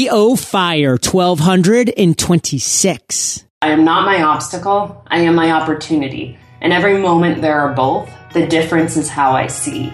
EO 0.00 0.34
Fire 0.34 0.92
1226. 0.92 3.44
I 3.60 3.68
am 3.68 3.84
not 3.84 4.06
my 4.06 4.22
obstacle, 4.22 5.04
I 5.08 5.18
am 5.18 5.34
my 5.34 5.50
opportunity. 5.50 6.38
And 6.62 6.72
every 6.72 6.96
moment 6.96 7.42
there 7.42 7.60
are 7.60 7.74
both. 7.74 8.08
The 8.32 8.46
difference 8.46 8.96
is 8.96 9.10
how 9.10 9.32
I 9.32 9.48
see. 9.48 9.92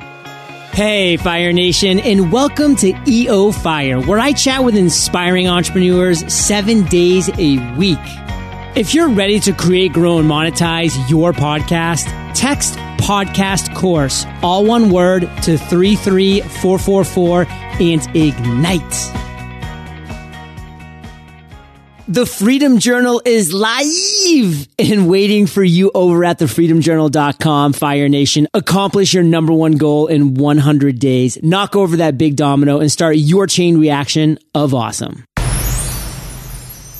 Hey, 0.70 1.16
Fire 1.16 1.52
Nation, 1.52 1.98
and 1.98 2.30
welcome 2.30 2.76
to 2.76 2.94
EO 3.08 3.50
Fire, 3.50 4.00
where 4.00 4.20
I 4.20 4.32
chat 4.32 4.62
with 4.62 4.76
inspiring 4.76 5.48
entrepreneurs 5.48 6.32
seven 6.32 6.84
days 6.84 7.28
a 7.40 7.58
week. 7.74 7.98
If 8.76 8.94
you're 8.94 9.08
ready 9.08 9.40
to 9.40 9.52
create, 9.52 9.92
grow, 9.92 10.18
and 10.18 10.30
monetize 10.30 11.10
your 11.10 11.32
podcast, 11.32 12.04
text 12.32 12.74
podcast 12.98 13.74
course, 13.74 14.24
all 14.40 14.64
one 14.64 14.90
word, 14.90 15.22
to 15.42 15.58
33444 15.58 17.46
and 17.80 18.16
ignite. 18.16 19.25
The 22.08 22.24
Freedom 22.24 22.78
Journal 22.78 23.20
is 23.24 23.52
live 23.52 24.68
and 24.78 25.08
waiting 25.08 25.48
for 25.48 25.64
you 25.64 25.90
over 25.92 26.24
at 26.24 26.38
thefreedomjournal.com, 26.38 27.72
Fire 27.72 28.08
Nation. 28.08 28.46
Accomplish 28.54 29.12
your 29.12 29.24
number 29.24 29.52
one 29.52 29.72
goal 29.72 30.06
in 30.06 30.34
100 30.34 31.00
days. 31.00 31.36
Knock 31.42 31.74
over 31.74 31.96
that 31.96 32.16
big 32.16 32.36
domino 32.36 32.78
and 32.78 32.92
start 32.92 33.16
your 33.16 33.48
chain 33.48 33.78
reaction 33.78 34.38
of 34.54 34.72
awesome. 34.72 35.24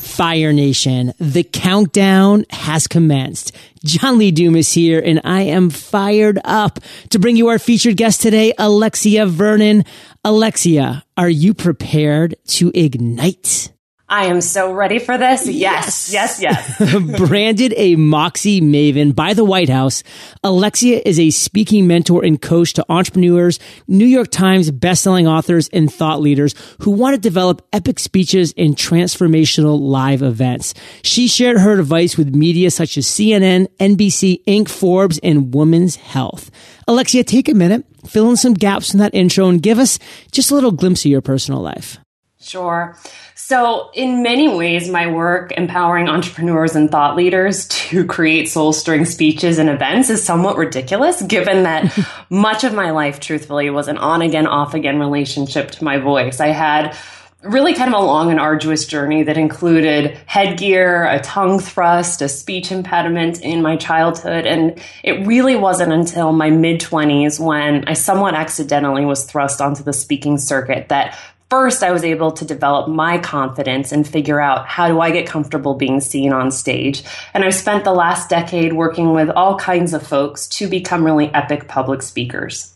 Fire 0.01 0.53
Nation, 0.53 1.13
the 1.21 1.45
countdown 1.45 2.45
has 2.51 2.89
commenced. 2.89 3.55
John 3.85 4.19
Lee 4.19 4.33
Dumas 4.33 4.73
here, 4.73 4.99
and 4.99 5.21
I 5.23 5.43
am 5.43 5.71
fired 5.71 6.41
up 6.45 6.81
to 7.11 7.21
bring 7.21 7.37
you 7.37 7.47
our 7.47 7.61
featured 7.61 7.97
guest 7.97 8.23
today, 8.23 8.55
Alexia 8.59 9.27
Vernon. 9.27 9.85
Alexia, 10.25 11.05
are 11.17 11.31
you 11.31 11.55
prepared 11.55 12.35
to 12.49 12.73
ignite? 12.75 13.71
I 14.09 14.27
am 14.27 14.41
so 14.41 14.73
ready 14.73 15.01
for 15.01 15.19
this. 15.19 15.49
Yes, 15.49 16.13
yes, 16.13 16.41
yes. 16.41 16.77
yes. 16.79 17.19
Branded 17.19 17.75
a 17.77 17.97
Moxie 17.97 18.61
Maven 18.61 19.13
by 19.13 19.35
the 19.35 19.45
White 19.45 19.69
House, 19.69 20.05
Alexia 20.45 21.03
is 21.05 21.19
a 21.19 21.31
speaking 21.31 21.89
mentor 21.89 22.25
and 22.25 22.41
coach 22.41 22.75
to 22.75 22.87
entrepreneurs, 22.89 23.59
New 23.89 24.07
York 24.07 24.31
Times 24.31 24.71
bestselling 24.71 25.27
authors, 25.27 25.69
and 25.73 25.93
thought 25.93 26.21
leaders 26.21 26.55
who 26.83 26.93
want 26.93 27.17
to 27.17 27.21
develop 27.21 27.67
epic 27.73 27.99
speeches 27.99 28.55
and 28.57 28.77
transformational 28.77 29.81
live 29.81 30.23
events. 30.23 30.73
She 31.03 31.27
shared 31.27 31.59
her 31.59 31.73
advice 31.73 32.17
with 32.17 32.33
media 32.33 32.71
such 32.71 32.97
as 32.97 33.07
CNN, 33.07 33.67
NBC, 33.81 34.45
Inc., 34.45 34.69
Forbes, 34.69 35.19
and 35.25 35.53
Women's 35.53 35.97
Health. 35.97 36.53
Alexia, 36.87 37.25
take 37.25 37.49
a 37.49 37.55
minute, 37.55 37.85
fill 38.07 38.31
in 38.31 38.37
some 38.37 38.55
gaps 38.55 38.95
in 38.95 39.01
that 39.01 39.17
intro, 39.17 39.49
and 39.49 39.61
give 39.61 39.81
us 39.81 39.99
just 40.31 40.53
a 40.53 40.55
little 40.55 40.71
glimpse 40.71 41.05
of 41.05 41.11
your 41.11 41.23
personal 41.23 41.61
life. 41.61 41.99
Sure. 42.47 42.97
So, 43.35 43.91
in 43.93 44.23
many 44.23 44.49
ways, 44.49 44.89
my 44.89 45.09
work 45.09 45.53
empowering 45.53 46.09
entrepreneurs 46.09 46.77
and 46.77 46.91
thought 46.91 47.17
leaders 47.17 47.67
to 47.69 48.05
create 48.07 48.49
soul 48.49 48.73
stirring 48.73 49.05
speeches 49.05 49.59
and 49.59 49.69
events 49.69 50.11
is 50.11 50.23
somewhat 50.23 50.57
ridiculous, 50.57 51.21
given 51.23 51.65
that 51.65 51.97
much 52.31 52.63
of 52.63 52.73
my 52.73 52.93
life, 52.93 53.19
truthfully, 53.19 53.69
was 53.71 53.89
an 53.89 53.99
on 53.99 54.23
again, 54.23 54.47
off 54.47 54.75
again 54.75 55.01
relationship 55.01 55.73
to 55.73 55.85
my 55.85 55.99
voice. 55.99 56.39
I 56.39 56.49
had 56.49 56.97
really 57.43 57.75
kind 57.75 57.93
of 57.93 58.01
a 58.01 58.05
long 58.05 58.31
and 58.31 58.41
arduous 58.41 58.87
journey 58.87 59.23
that 59.25 59.37
included 59.37 60.19
headgear, 60.27 61.05
a 61.05 61.21
tongue 61.21 61.59
thrust, 61.59 62.23
a 62.23 62.29
speech 62.29 62.73
impediment 62.73 63.41
in 63.43 63.63
my 63.63 63.77
childhood. 63.77 64.47
And 64.47 64.81
it 65.03 65.27
really 65.27 65.57
wasn't 65.57 65.93
until 65.93 66.33
my 66.33 66.51
mid 66.51 66.81
20s 66.81 67.39
when 67.39 67.87
I 67.87 67.95
somewhat 67.95 68.35
accidentally 68.35 69.05
was 69.05 69.25
thrust 69.25 69.61
onto 69.61 69.83
the 69.83 69.93
speaking 69.93 70.39
circuit 70.39 70.89
that 70.89 71.19
first 71.51 71.83
I 71.83 71.93
was 71.93 72.05
able 72.05 72.33
to 72.33 72.45
develop 72.45 72.89
my 72.89 73.19
confidence 73.19 73.93
and 73.93 74.07
figure 74.07 74.41
out 74.41 74.67
how 74.67 74.89
do 74.89 75.01
I 75.01 75.11
get 75.11 75.27
comfortable 75.27 75.75
being 75.75 76.01
seen 76.01 76.33
on 76.33 76.51
stage. 76.51 77.03
And 77.35 77.45
I've 77.45 77.55
spent 77.55 77.85
the 77.85 77.93
last 77.93 78.29
decade 78.29 78.73
working 78.73 79.13
with 79.13 79.31
all 79.31 79.59
kinds 79.59 79.95
of 79.95 80.07
folks 80.07 80.49
to 80.49 80.69
become 80.69 81.05
really 81.05 81.33
epic 81.33 81.69
public 81.69 82.03
speakers. 82.03 82.76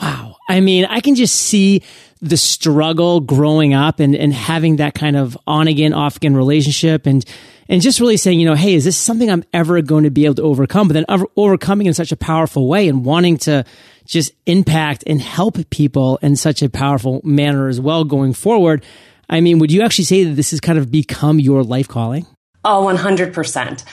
Wow. 0.00 0.36
I 0.48 0.60
mean, 0.60 0.84
I 0.84 1.00
can 1.00 1.14
just 1.14 1.34
see 1.34 1.82
the 2.20 2.36
struggle 2.36 3.20
growing 3.20 3.74
up 3.74 4.00
and, 4.00 4.14
and 4.14 4.32
having 4.32 4.76
that 4.76 4.94
kind 4.94 5.16
of 5.16 5.36
on 5.46 5.68
again, 5.68 5.92
off 5.92 6.16
again 6.16 6.36
relationship 6.36 7.06
and, 7.06 7.24
and 7.68 7.82
just 7.82 8.00
really 8.00 8.16
saying, 8.16 8.40
you 8.40 8.46
know, 8.46 8.54
hey, 8.54 8.74
is 8.74 8.84
this 8.84 8.96
something 8.96 9.30
I'm 9.30 9.44
ever 9.52 9.80
going 9.82 10.04
to 10.04 10.10
be 10.10 10.24
able 10.24 10.36
to 10.36 10.42
overcome? 10.42 10.88
But 10.88 10.94
then 10.94 11.04
over, 11.08 11.26
overcoming 11.36 11.86
in 11.86 11.94
such 11.94 12.12
a 12.12 12.16
powerful 12.16 12.68
way 12.68 12.88
and 12.88 13.04
wanting 13.04 13.38
to 13.38 13.64
just 14.04 14.32
impact 14.46 15.04
and 15.06 15.20
help 15.20 15.58
people 15.70 16.18
in 16.22 16.36
such 16.36 16.62
a 16.62 16.70
powerful 16.70 17.20
manner 17.24 17.68
as 17.68 17.80
well 17.80 18.04
going 18.04 18.32
forward. 18.32 18.84
I 19.28 19.40
mean, 19.40 19.58
would 19.58 19.72
you 19.72 19.82
actually 19.82 20.04
say 20.04 20.24
that 20.24 20.34
this 20.34 20.52
has 20.52 20.60
kind 20.60 20.78
of 20.78 20.90
become 20.90 21.40
your 21.40 21.64
life 21.64 21.88
calling? 21.88 22.26
Oh, 22.64 22.84
100%. 22.86 23.84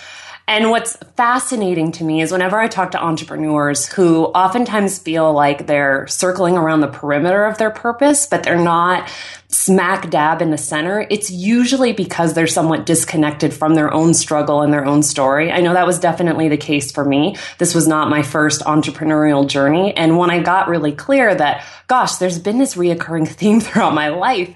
And 0.46 0.70
what's 0.70 0.98
fascinating 1.16 1.94
to 1.94 2.04
me 2.04 2.22
is 2.22 2.32
whenever 2.32 2.60
I 2.60 2.68
talk 2.68 2.92
to 2.92 3.02
entrepreneurs 3.02 3.88
who 3.88 4.26
oftentimes 4.26 5.00
feel 5.00 5.32
like 5.32 5.68
they're 5.68 6.06
circling 6.08 6.58
around 6.58 6.82
the 6.82 6.90
perimeter 6.90 7.46
of 7.46 7.58
their 7.58 7.72
purpose, 7.72 8.26
but 8.26 8.44
they're 8.44 8.62
not 8.62 9.10
smack 9.48 10.10
dab 10.10 10.42
in 10.42 10.52
the 10.52 10.58
center, 10.58 11.08
it's 11.10 11.32
usually 11.32 11.94
because 11.94 12.34
they're 12.34 12.48
somewhat 12.48 12.86
disconnected 12.86 13.54
from 13.54 13.76
their 13.76 13.94
own 13.94 14.14
struggle 14.14 14.62
and 14.62 14.74
their 14.74 14.84
own 14.84 15.02
story. 15.02 15.52
I 15.52 15.62
know 15.62 15.74
that 15.74 15.86
was 15.86 16.00
definitely 16.00 16.50
the 16.50 16.58
case 16.58 16.92
for 16.92 17.06
me. 17.06 17.38
This 17.60 17.74
was 17.74 17.88
not 17.88 18.10
my 18.10 18.22
first 18.22 18.62
entrepreneurial 18.62 19.48
journey. 19.48 19.96
And 19.96 20.18
when 20.18 20.30
I 20.30 20.42
got 20.42 20.68
really 20.68 20.92
clear 20.92 21.34
that, 21.34 21.64
gosh, 21.88 22.16
there's 22.16 22.40
been 22.40 22.58
this 22.58 22.76
reoccurring 22.76 23.28
theme 23.30 23.62
throughout 23.62 23.94
my 23.94 24.10
life, 24.10 24.56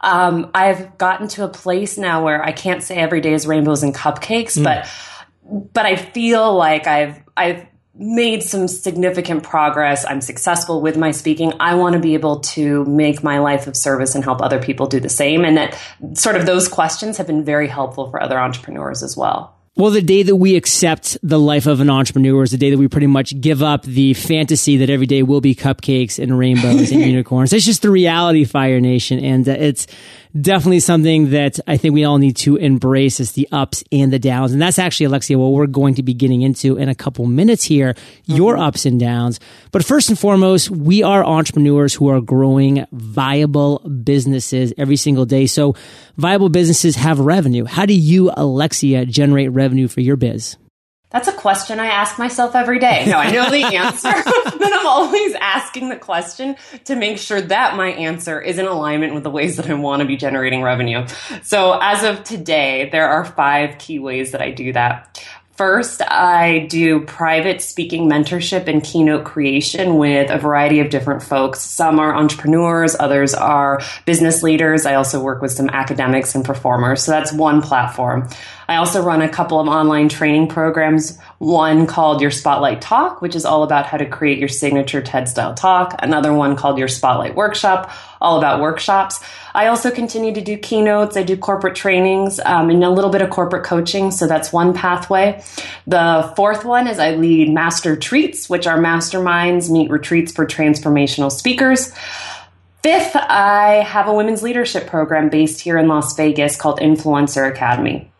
um, 0.00 0.50
I've 0.54 0.98
gotten 0.98 1.28
to 1.28 1.44
a 1.44 1.48
place 1.48 1.96
now 1.96 2.22
where 2.22 2.44
I 2.44 2.52
can't 2.52 2.82
say 2.82 2.96
every 2.96 3.22
day 3.22 3.32
is 3.32 3.46
rainbows 3.46 3.82
and 3.82 3.94
cupcakes, 3.94 4.58
mm. 4.58 4.64
but 4.64 4.86
but 5.44 5.86
I 5.86 5.96
feel 5.96 6.54
like 6.54 6.86
I've 6.86 7.22
I've 7.36 7.66
made 7.96 8.42
some 8.42 8.66
significant 8.66 9.44
progress. 9.44 10.04
I'm 10.04 10.20
successful 10.20 10.80
with 10.80 10.96
my 10.96 11.12
speaking. 11.12 11.52
I 11.60 11.74
want 11.76 11.92
to 11.94 12.00
be 12.00 12.14
able 12.14 12.40
to 12.40 12.84
make 12.86 13.22
my 13.22 13.38
life 13.38 13.66
of 13.66 13.76
service 13.76 14.14
and 14.14 14.24
help 14.24 14.42
other 14.42 14.60
people 14.60 14.86
do 14.86 14.98
the 14.98 15.08
same. 15.08 15.44
And 15.44 15.56
that 15.56 15.78
sort 16.14 16.34
of 16.36 16.44
those 16.44 16.66
questions 16.66 17.18
have 17.18 17.28
been 17.28 17.44
very 17.44 17.68
helpful 17.68 18.10
for 18.10 18.20
other 18.20 18.38
entrepreneurs 18.38 19.02
as 19.02 19.16
well. 19.16 19.54
Well, 19.76 19.90
the 19.90 20.02
day 20.02 20.22
that 20.22 20.36
we 20.36 20.54
accept 20.54 21.18
the 21.20 21.38
life 21.38 21.66
of 21.66 21.80
an 21.80 21.90
entrepreneur 21.90 22.44
is 22.44 22.52
the 22.52 22.58
day 22.58 22.70
that 22.70 22.78
we 22.78 22.86
pretty 22.86 23.08
much 23.08 23.40
give 23.40 23.60
up 23.60 23.82
the 23.82 24.14
fantasy 24.14 24.76
that 24.76 24.88
every 24.88 25.06
day 25.06 25.24
will 25.24 25.40
be 25.40 25.56
cupcakes 25.56 26.22
and 26.22 26.38
rainbows 26.38 26.92
and 26.92 27.00
unicorns. 27.04 27.52
It's 27.52 27.64
just 27.64 27.82
the 27.82 27.90
reality, 27.90 28.44
Fire 28.44 28.78
Nation. 28.78 29.18
And 29.18 29.48
uh, 29.48 29.52
it's 29.52 29.88
definitely 30.38 30.80
something 30.80 31.30
that 31.30 31.60
I 31.66 31.76
think 31.76 31.94
we 31.94 32.04
all 32.04 32.18
need 32.18 32.36
to 32.38 32.56
embrace 32.56 33.20
is 33.20 33.32
the 33.32 33.48
ups 33.52 33.84
and 33.92 34.12
the 34.12 34.18
downs. 34.18 34.52
And 34.52 34.60
that's 34.60 34.78
actually, 34.78 35.06
Alexia, 35.06 35.38
what 35.38 35.52
we're 35.52 35.66
going 35.66 35.94
to 35.94 36.02
be 36.02 36.14
getting 36.14 36.42
into 36.42 36.76
in 36.76 36.88
a 36.88 36.94
couple 36.94 37.26
minutes 37.26 37.64
here, 37.64 37.94
your 38.24 38.54
mm-hmm. 38.54 38.62
ups 38.62 38.86
and 38.86 38.98
downs. 38.98 39.40
But 39.70 39.84
first 39.84 40.08
and 40.08 40.18
foremost, 40.18 40.70
we 40.70 41.02
are 41.02 41.24
entrepreneurs 41.24 41.94
who 41.94 42.08
are 42.08 42.20
growing 42.20 42.86
viable 42.92 43.78
businesses 43.78 44.72
every 44.76 44.96
single 44.96 45.24
day. 45.24 45.46
So 45.46 45.74
viable 46.16 46.48
businesses 46.48 46.96
have 46.96 47.20
revenue. 47.20 47.64
How 47.64 47.86
do 47.86 47.94
you, 47.94 48.30
Alexia, 48.36 49.06
generate 49.06 49.52
revenue 49.52 49.88
for 49.88 50.00
your 50.00 50.16
biz? 50.16 50.56
That's 51.14 51.28
a 51.28 51.32
question 51.32 51.78
I 51.78 51.86
ask 51.86 52.18
myself 52.18 52.56
every 52.56 52.80
day. 52.80 53.04
No, 53.14 53.18
I 53.18 53.30
know 53.30 53.48
the 53.48 53.62
answer, 53.76 54.10
but 54.12 54.72
I'm 54.72 54.86
always 54.86 55.34
asking 55.34 55.88
the 55.88 55.96
question 55.96 56.56
to 56.86 56.96
make 56.96 57.18
sure 57.18 57.40
that 57.40 57.76
my 57.76 57.90
answer 57.90 58.40
is 58.40 58.58
in 58.58 58.66
alignment 58.66 59.14
with 59.14 59.22
the 59.22 59.30
ways 59.30 59.56
that 59.56 59.70
I 59.70 59.74
want 59.74 60.00
to 60.00 60.06
be 60.06 60.16
generating 60.16 60.62
revenue. 60.62 61.06
So 61.42 61.78
as 61.80 62.02
of 62.02 62.24
today, 62.24 62.88
there 62.90 63.08
are 63.08 63.24
five 63.24 63.78
key 63.78 64.00
ways 64.00 64.32
that 64.32 64.42
I 64.42 64.50
do 64.50 64.72
that. 64.72 65.24
First, 65.56 66.02
I 66.02 66.66
do 66.68 67.02
private 67.02 67.62
speaking 67.62 68.10
mentorship 68.10 68.66
and 68.66 68.82
keynote 68.82 69.24
creation 69.24 69.98
with 69.98 70.28
a 70.28 70.36
variety 70.36 70.80
of 70.80 70.90
different 70.90 71.22
folks. 71.22 71.60
Some 71.60 72.00
are 72.00 72.12
entrepreneurs, 72.12 72.96
others 72.98 73.34
are 73.34 73.80
business 74.04 74.42
leaders. 74.42 74.84
I 74.84 74.94
also 74.94 75.22
work 75.22 75.40
with 75.40 75.52
some 75.52 75.70
academics 75.70 76.34
and 76.34 76.44
performers. 76.44 77.04
So 77.04 77.12
that's 77.12 77.32
one 77.32 77.62
platform. 77.62 78.28
I 78.68 78.76
also 78.76 79.02
run 79.02 79.22
a 79.22 79.28
couple 79.28 79.60
of 79.60 79.68
online 79.68 80.08
training 80.08 80.48
programs. 80.48 81.18
One 81.38 81.86
called 81.86 82.20
Your 82.20 82.30
Spotlight 82.30 82.80
Talk, 82.80 83.20
which 83.20 83.36
is 83.36 83.44
all 83.44 83.62
about 83.62 83.86
how 83.86 83.98
to 83.98 84.06
create 84.06 84.38
your 84.38 84.48
signature 84.48 85.02
TED 85.02 85.28
style 85.28 85.54
talk. 85.54 85.94
Another 85.98 86.32
one 86.32 86.56
called 86.56 86.78
Your 86.78 86.88
Spotlight 86.88 87.34
Workshop, 87.34 87.92
all 88.20 88.38
about 88.38 88.60
workshops. 88.60 89.20
I 89.54 89.66
also 89.66 89.90
continue 89.90 90.32
to 90.34 90.40
do 90.40 90.56
keynotes. 90.56 91.16
I 91.16 91.22
do 91.22 91.36
corporate 91.36 91.76
trainings 91.76 92.40
um, 92.40 92.70
and 92.70 92.82
a 92.82 92.90
little 92.90 93.10
bit 93.10 93.22
of 93.22 93.30
corporate 93.30 93.64
coaching. 93.64 94.10
So 94.10 94.26
that's 94.26 94.52
one 94.52 94.72
pathway. 94.72 95.43
The 95.86 96.32
fourth 96.36 96.64
one 96.64 96.86
is 96.86 96.98
I 96.98 97.16
lead 97.16 97.50
master 97.50 97.96
treats, 97.96 98.48
which 98.48 98.66
are 98.66 98.78
masterminds 98.78 99.70
meet 99.70 99.90
retreats 99.90 100.32
for 100.32 100.46
transformational 100.46 101.30
speakers. 101.30 101.92
Fifth, 102.82 103.16
I 103.16 103.82
have 103.86 104.08
a 104.08 104.14
women's 104.14 104.42
leadership 104.42 104.86
program 104.86 105.28
based 105.28 105.60
here 105.60 105.78
in 105.78 105.88
Las 105.88 106.16
Vegas 106.16 106.56
called 106.56 106.80
Influencer 106.80 107.50
Academy. 107.50 108.10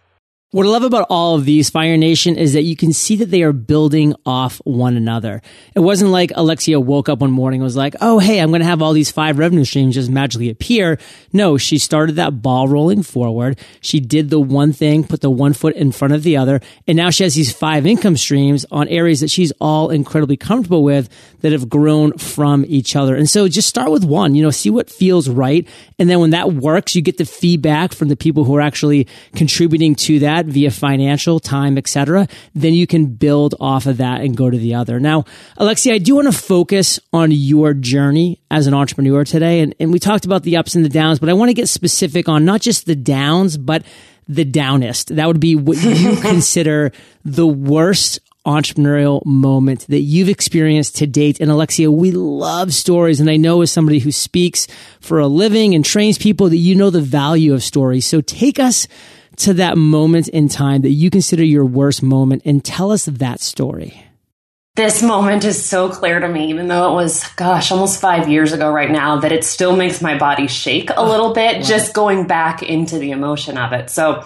What 0.54 0.66
I 0.66 0.68
love 0.68 0.84
about 0.84 1.08
all 1.10 1.34
of 1.34 1.46
these, 1.46 1.68
Fire 1.68 1.96
Nation, 1.96 2.36
is 2.36 2.52
that 2.52 2.62
you 2.62 2.76
can 2.76 2.92
see 2.92 3.16
that 3.16 3.32
they 3.32 3.42
are 3.42 3.52
building 3.52 4.14
off 4.24 4.58
one 4.58 4.96
another. 4.96 5.42
It 5.74 5.80
wasn't 5.80 6.12
like 6.12 6.30
Alexia 6.32 6.78
woke 6.78 7.08
up 7.08 7.18
one 7.18 7.32
morning 7.32 7.58
and 7.58 7.64
was 7.64 7.74
like, 7.74 7.96
oh, 8.00 8.20
hey, 8.20 8.38
I'm 8.38 8.50
going 8.50 8.60
to 8.60 8.66
have 8.66 8.80
all 8.80 8.92
these 8.92 9.10
five 9.10 9.40
revenue 9.40 9.64
streams 9.64 9.96
just 9.96 10.08
magically 10.08 10.50
appear. 10.50 11.00
No, 11.32 11.58
she 11.58 11.76
started 11.76 12.14
that 12.14 12.40
ball 12.40 12.68
rolling 12.68 13.02
forward. 13.02 13.58
She 13.80 13.98
did 13.98 14.30
the 14.30 14.38
one 14.38 14.72
thing, 14.72 15.02
put 15.02 15.22
the 15.22 15.28
one 15.28 15.54
foot 15.54 15.74
in 15.74 15.90
front 15.90 16.14
of 16.14 16.22
the 16.22 16.36
other. 16.36 16.60
And 16.86 16.96
now 16.96 17.10
she 17.10 17.24
has 17.24 17.34
these 17.34 17.52
five 17.52 17.84
income 17.84 18.16
streams 18.16 18.64
on 18.70 18.86
areas 18.86 19.18
that 19.22 19.32
she's 19.32 19.52
all 19.60 19.90
incredibly 19.90 20.36
comfortable 20.36 20.84
with 20.84 21.08
that 21.40 21.50
have 21.50 21.68
grown 21.68 22.16
from 22.16 22.64
each 22.68 22.94
other. 22.94 23.16
And 23.16 23.28
so 23.28 23.48
just 23.48 23.68
start 23.68 23.90
with 23.90 24.04
one, 24.04 24.36
you 24.36 24.42
know, 24.44 24.52
see 24.52 24.70
what 24.70 24.88
feels 24.88 25.28
right. 25.28 25.66
And 25.98 26.08
then 26.08 26.20
when 26.20 26.30
that 26.30 26.52
works, 26.52 26.94
you 26.94 27.02
get 27.02 27.18
the 27.18 27.26
feedback 27.26 27.92
from 27.92 28.06
the 28.06 28.14
people 28.14 28.44
who 28.44 28.54
are 28.54 28.60
actually 28.60 29.08
contributing 29.34 29.96
to 29.96 30.20
that 30.20 30.43
that 30.44 30.52
via 30.52 30.70
financial, 30.70 31.40
time, 31.40 31.78
etc., 31.78 32.28
then 32.54 32.74
you 32.74 32.86
can 32.86 33.06
build 33.06 33.54
off 33.60 33.86
of 33.86 33.98
that 33.98 34.20
and 34.20 34.36
go 34.36 34.50
to 34.50 34.58
the 34.58 34.74
other. 34.74 35.00
Now, 35.00 35.24
Alexia, 35.56 35.94
I 35.94 35.98
do 35.98 36.16
want 36.16 36.32
to 36.32 36.38
focus 36.38 37.00
on 37.12 37.30
your 37.30 37.74
journey 37.74 38.40
as 38.50 38.66
an 38.66 38.74
entrepreneur 38.74 39.24
today. 39.24 39.60
And, 39.60 39.74
and 39.80 39.92
we 39.92 39.98
talked 39.98 40.24
about 40.24 40.42
the 40.42 40.56
ups 40.56 40.74
and 40.74 40.84
the 40.84 40.88
downs, 40.88 41.18
but 41.18 41.28
I 41.28 41.32
want 41.32 41.50
to 41.50 41.54
get 41.54 41.68
specific 41.68 42.28
on 42.28 42.44
not 42.44 42.60
just 42.60 42.86
the 42.86 42.96
downs, 42.96 43.56
but 43.56 43.84
the 44.28 44.44
downest. 44.44 45.14
That 45.14 45.26
would 45.26 45.40
be 45.40 45.54
what 45.54 45.76
you 45.82 46.16
consider 46.20 46.92
the 47.24 47.46
worst 47.46 48.20
entrepreneurial 48.46 49.24
moment 49.24 49.86
that 49.86 50.00
you've 50.00 50.28
experienced 50.28 50.96
to 50.96 51.06
date. 51.06 51.40
And 51.40 51.50
Alexia, 51.50 51.90
we 51.90 52.12
love 52.12 52.74
stories. 52.74 53.18
And 53.20 53.30
I 53.30 53.36
know 53.36 53.62
as 53.62 53.70
somebody 53.70 54.00
who 54.00 54.12
speaks 54.12 54.66
for 55.00 55.18
a 55.18 55.26
living 55.26 55.74
and 55.74 55.84
trains 55.84 56.18
people 56.18 56.50
that 56.50 56.58
you 56.58 56.74
know 56.74 56.90
the 56.90 57.00
value 57.00 57.54
of 57.54 57.62
stories. 57.62 58.06
So 58.06 58.20
take 58.20 58.58
us 58.58 58.86
to 59.36 59.54
that 59.54 59.76
moment 59.76 60.28
in 60.28 60.48
time 60.48 60.82
that 60.82 60.90
you 60.90 61.10
consider 61.10 61.44
your 61.44 61.64
worst 61.64 62.02
moment 62.02 62.42
and 62.44 62.64
tell 62.64 62.90
us 62.90 63.06
that 63.06 63.40
story. 63.40 64.04
This 64.76 65.04
moment 65.04 65.44
is 65.44 65.64
so 65.64 65.88
clear 65.88 66.18
to 66.18 66.28
me, 66.28 66.50
even 66.50 66.66
though 66.66 66.90
it 66.90 66.94
was, 66.96 67.24
gosh, 67.36 67.70
almost 67.70 68.00
five 68.00 68.28
years 68.28 68.52
ago 68.52 68.72
right 68.72 68.90
now, 68.90 69.20
that 69.20 69.30
it 69.30 69.44
still 69.44 69.76
makes 69.76 70.02
my 70.02 70.18
body 70.18 70.48
shake 70.48 70.90
a 70.96 71.04
little 71.04 71.32
bit 71.32 71.58
wow. 71.58 71.62
just 71.62 71.94
going 71.94 72.26
back 72.26 72.60
into 72.62 72.98
the 72.98 73.12
emotion 73.12 73.56
of 73.56 73.72
it. 73.72 73.88
So, 73.88 74.24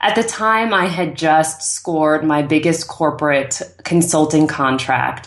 at 0.00 0.14
the 0.14 0.22
time, 0.22 0.72
I 0.72 0.86
had 0.86 1.16
just 1.16 1.62
scored 1.62 2.24
my 2.24 2.42
biggest 2.42 2.86
corporate 2.86 3.60
consulting 3.82 4.46
contract. 4.46 5.26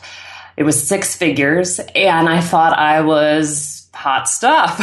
It 0.55 0.63
was 0.63 0.81
six 0.87 1.17
figures, 1.17 1.79
and 1.93 2.29
I 2.29 2.39
thought 2.39 2.77
I 2.77 3.01
was 3.01 3.80
hot 4.01 4.27
stuff. 4.27 4.77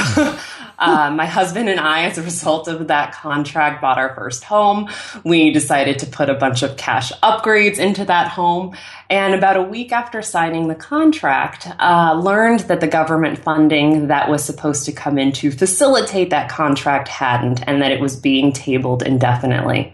Uh, 0.80 1.10
my 1.10 1.26
husband 1.26 1.68
and 1.68 1.80
I, 1.80 2.04
as 2.04 2.18
a 2.18 2.22
result 2.22 2.68
of 2.68 2.86
that 2.86 3.12
contract, 3.12 3.80
bought 3.80 3.98
our 3.98 4.14
first 4.14 4.44
home. 4.44 4.88
We 5.24 5.50
decided 5.50 5.98
to 5.98 6.06
put 6.06 6.30
a 6.30 6.34
bunch 6.34 6.62
of 6.62 6.76
cash 6.76 7.10
upgrades 7.20 7.80
into 7.80 8.04
that 8.04 8.28
home. 8.28 8.76
And 9.10 9.34
about 9.34 9.56
a 9.56 9.62
week 9.62 9.90
after 9.90 10.22
signing 10.22 10.68
the 10.68 10.76
contract, 10.76 11.66
uh, 11.80 12.20
learned 12.22 12.60
that 12.60 12.80
the 12.80 12.86
government 12.86 13.40
funding 13.40 14.06
that 14.06 14.30
was 14.30 14.44
supposed 14.44 14.84
to 14.84 14.92
come 14.92 15.18
in 15.18 15.32
to 15.32 15.50
facilitate 15.50 16.30
that 16.30 16.48
contract 16.48 17.08
hadn't, 17.08 17.66
and 17.66 17.82
that 17.82 17.90
it 17.90 18.00
was 18.00 18.14
being 18.14 18.52
tabled 18.52 19.02
indefinitely. 19.02 19.92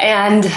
And 0.00 0.50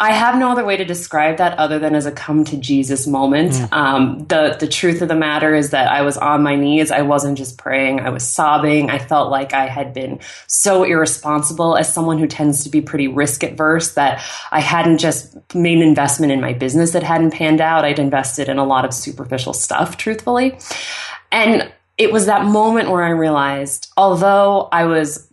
I 0.00 0.12
have 0.12 0.38
no 0.38 0.50
other 0.50 0.64
way 0.64 0.78
to 0.78 0.84
describe 0.84 1.36
that 1.36 1.58
other 1.58 1.78
than 1.78 1.94
as 1.94 2.06
a 2.06 2.10
come 2.10 2.42
to 2.46 2.56
Jesus 2.56 3.06
moment. 3.06 3.52
Mm. 3.52 3.72
Um, 3.72 4.26
the 4.28 4.56
the 4.58 4.66
truth 4.66 5.02
of 5.02 5.08
the 5.08 5.14
matter 5.14 5.54
is 5.54 5.70
that 5.70 5.92
I 5.92 6.00
was 6.00 6.16
on 6.16 6.42
my 6.42 6.56
knees. 6.56 6.90
I 6.90 7.02
wasn't 7.02 7.36
just 7.36 7.58
praying. 7.58 8.00
I 8.00 8.08
was 8.08 8.26
sobbing. 8.26 8.88
I 8.88 8.98
felt 8.98 9.30
like 9.30 9.52
I 9.52 9.66
had 9.66 9.92
been 9.92 10.18
so 10.46 10.84
irresponsible 10.84 11.76
as 11.76 11.92
someone 11.92 12.18
who 12.18 12.26
tends 12.26 12.64
to 12.64 12.70
be 12.70 12.80
pretty 12.80 13.08
risk 13.08 13.42
adverse 13.42 13.92
that 13.92 14.24
I 14.50 14.60
hadn't 14.60 14.98
just 14.98 15.36
made 15.54 15.76
an 15.76 15.82
investment 15.82 16.32
in 16.32 16.40
my 16.40 16.54
business 16.54 16.92
that 16.92 17.02
hadn't 17.02 17.32
panned 17.32 17.60
out. 17.60 17.84
I'd 17.84 17.98
invested 17.98 18.48
in 18.48 18.56
a 18.56 18.64
lot 18.64 18.86
of 18.86 18.94
superficial 18.94 19.52
stuff, 19.52 19.98
truthfully, 19.98 20.58
and 21.30 21.70
it 21.98 22.10
was 22.10 22.24
that 22.24 22.46
moment 22.46 22.90
where 22.90 23.04
I 23.04 23.10
realized, 23.10 23.92
although 23.98 24.70
I 24.72 24.86
was 24.86 25.29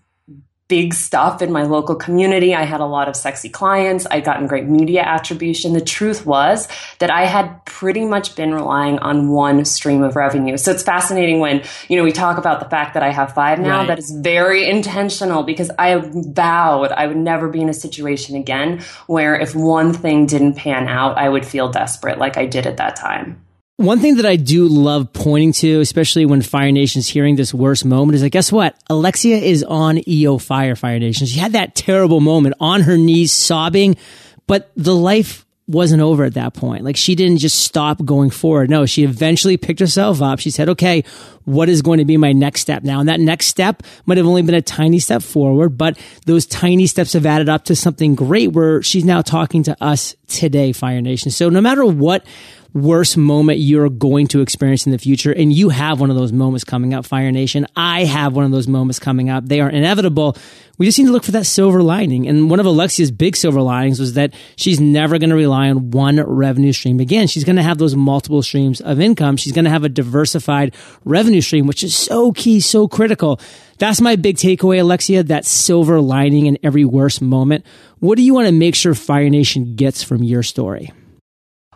big 0.68 0.94
stuff 0.94 1.42
in 1.42 1.52
my 1.52 1.64
local 1.64 1.96
community. 1.96 2.54
I 2.54 2.64
had 2.64 2.82
a 2.82 2.86
lot 2.86 3.08
of 3.08 3.16
sexy 3.16 3.48
clients. 3.48 4.06
I'd 4.12 4.26
gotten 4.26 4.48
great 4.48 4.66
media 4.66 5.02
attribution. 5.02 5.74
The 5.74 5.82
truth 5.82 6.26
was 6.26 6.68
that 7.00 7.10
I 7.10 7.26
had 7.26 7.64
pretty 7.66 8.06
much 8.06 8.36
been 8.36 8.54
relying 8.54 9.00
on 9.00 9.30
one 9.30 9.64
stream 9.64 10.04
of 10.04 10.16
revenue. 10.16 10.58
So 10.58 10.72
it's 10.72 10.84
fascinating 10.84 11.40
when, 11.40 11.64
you 11.88 11.96
know, 11.96 12.04
we 12.04 12.12
talk 12.12 12.38
about 12.38 12.60
the 12.60 12.70
fact 12.70 12.96
that 12.96 13.04
I 13.04 13.12
have 13.12 13.34
five 13.34 13.60
now. 13.60 13.80
Right. 13.80 13.88
That 13.88 14.00
is 14.00 14.12
very 14.12 14.70
intentional 14.70 15.44
because 15.44 15.72
I 15.80 16.02
vowed 16.04 16.92
I 16.92 17.08
would 17.08 17.18
never 17.18 17.48
be 17.48 17.62
in 17.62 17.70
a 17.70 17.74
situation 17.74 18.36
again 18.36 18.84
where 19.08 19.40
if 19.40 19.56
one 19.56 19.94
thing 19.94 20.26
didn't 20.26 20.56
pan 20.56 20.88
out, 20.88 21.18
I 21.18 21.30
would 21.30 21.46
feel 21.46 21.72
desperate 21.72 22.18
like 22.18 22.38
I 22.38 22.46
did 22.46 22.68
at 22.68 22.78
that 22.78 22.96
time. 22.96 23.47
One 23.78 24.00
thing 24.00 24.16
that 24.16 24.26
I 24.26 24.38
do 24.38 24.68
love 24.68 25.14
pointing 25.14 25.52
to, 25.54 25.82
especially 25.82 26.26
when 26.26 26.42
Fire 26.42 26.72
Nation's 26.72 27.08
hearing 27.08 27.36
this 27.36 27.54
worst 27.54 27.86
moment, 27.86 28.16
is 28.16 28.22
that 28.22 28.32
guess 28.32 28.52
what? 28.52 28.76
Alexia 28.90 29.38
is 29.38 29.64
on 29.64 30.02
EO 30.10 30.40
Fire, 30.40 30.76
Fire 30.76 30.98
Nation. 30.98 31.28
She 31.28 31.38
had 31.38 31.52
that 31.52 31.76
terrible 31.76 32.20
moment 32.20 32.56
on 32.60 32.82
her 32.82 32.98
knees 32.98 33.32
sobbing, 33.32 33.96
but 34.48 34.72
the 34.76 34.96
life 34.96 35.46
wasn't 35.68 36.02
over 36.02 36.24
at 36.24 36.34
that 36.34 36.56
point. 36.56 36.84
Like 36.84 36.96
she 36.96 37.14
didn't 37.14 37.38
just 37.38 37.60
stop 37.60 38.04
going 38.04 38.32
forward. 38.32 38.70
No, 38.70 38.88
she 38.88 39.04
eventually 39.04 39.58
picked 39.58 39.80
herself 39.80 40.22
up. 40.22 40.40
She 40.40 40.50
said, 40.50 40.70
okay, 40.70 41.04
what 41.44 41.70
is 41.70 41.82
going 41.84 42.00
to 42.00 42.06
be 42.06 42.18
my 42.18 42.32
next 42.32 42.62
step 42.62 42.84
now? 42.84 43.00
And 43.00 43.10
that 43.10 43.20
next 43.20 43.48
step 43.48 43.84
might 44.06 44.18
have 44.18 44.26
only 44.26 44.42
been 44.42 44.56
a 44.56 44.62
tiny 44.62 44.98
step 44.98 45.22
forward, 45.22 45.78
but 45.78 46.00
those 46.26 46.48
tiny 46.48 46.88
steps 46.88 47.14
have 47.14 47.26
added 47.26 47.48
up 47.48 47.66
to 47.66 47.76
something 47.76 48.16
great 48.16 48.54
where 48.54 48.82
she's 48.82 49.06
now 49.06 49.22
talking 49.22 49.64
to 49.64 49.78
us 49.84 50.16
today, 50.28 50.72
Fire 50.72 51.02
Nation. 51.02 51.32
So 51.32 51.50
no 51.50 51.62
matter 51.62 51.86
what 51.86 52.26
worst 52.78 53.18
moment 53.18 53.60
you're 53.60 53.90
going 53.90 54.28
to 54.28 54.42
experience 54.42 54.86
in 54.86 54.92
the 54.92 54.98
future. 54.98 55.32
And 55.32 55.52
you 55.52 55.70
have 55.70 56.00
one 56.00 56.10
of 56.10 56.16
those 56.16 56.32
moments 56.32 56.64
coming 56.64 56.94
up, 56.94 57.06
Fire 57.06 57.32
Nation. 57.32 57.66
I 57.76 58.06
have 58.06 58.36
one 58.36 58.46
of 58.46 58.52
those 58.52 58.68
moments 58.68 59.00
coming 59.00 59.30
up. 59.30 59.46
They 59.46 59.60
are 59.60 59.70
inevitable. 59.70 60.38
We 60.78 60.86
just 60.86 61.00
need 61.00 61.06
to 61.06 61.12
look 61.12 61.24
for 61.24 61.32
that 61.32 61.46
silver 61.46 61.82
lining. 61.82 62.28
And 62.28 62.50
one 62.50 62.60
of 62.60 62.66
Alexia's 62.66 63.10
big 63.10 63.36
silver 63.36 63.62
linings 63.62 64.00
was 64.00 64.14
that 64.14 64.34
she's 64.56 64.80
never 64.80 65.18
going 65.18 65.32
to 65.32 65.36
rely 65.36 65.70
on 65.70 65.92
one 65.92 66.22
revenue 66.22 66.72
stream 66.72 67.00
again. 67.00 67.28
She's 67.28 67.44
going 67.44 67.56
to 67.56 67.64
have 67.64 67.80
those 67.80 67.96
multiple 67.96 68.44
streams 68.44 68.80
of 68.80 69.00
income. 69.00 69.38
She's 69.38 69.54
going 69.54 69.66
to 69.66 69.72
have 69.72 69.84
a 69.84 69.90
diversified 69.90 70.76
revenue 71.04 71.42
stream, 71.42 71.66
which 71.66 71.84
is 71.84 71.96
so 71.96 72.32
key, 72.32 72.60
so 72.60 72.88
critical. 72.88 73.40
That's 73.80 74.02
my 74.02 74.16
big 74.16 74.38
takeaway, 74.38 74.82
Alexia, 74.82 75.24
that 75.24 75.46
silver 75.46 76.00
lining 76.00 76.46
in 76.46 76.58
every 76.62 76.86
worst 76.86 77.22
moment. 77.22 77.66
What 78.00 78.18
do 78.18 78.22
you 78.22 78.34
want 78.34 78.48
to 78.48 78.54
make 78.54 78.76
sure 78.76 78.94
Fire 78.94 79.30
Nation 79.30 79.76
gets 79.76 80.04
from 80.04 80.24
your 80.24 80.44
story? 80.44 80.92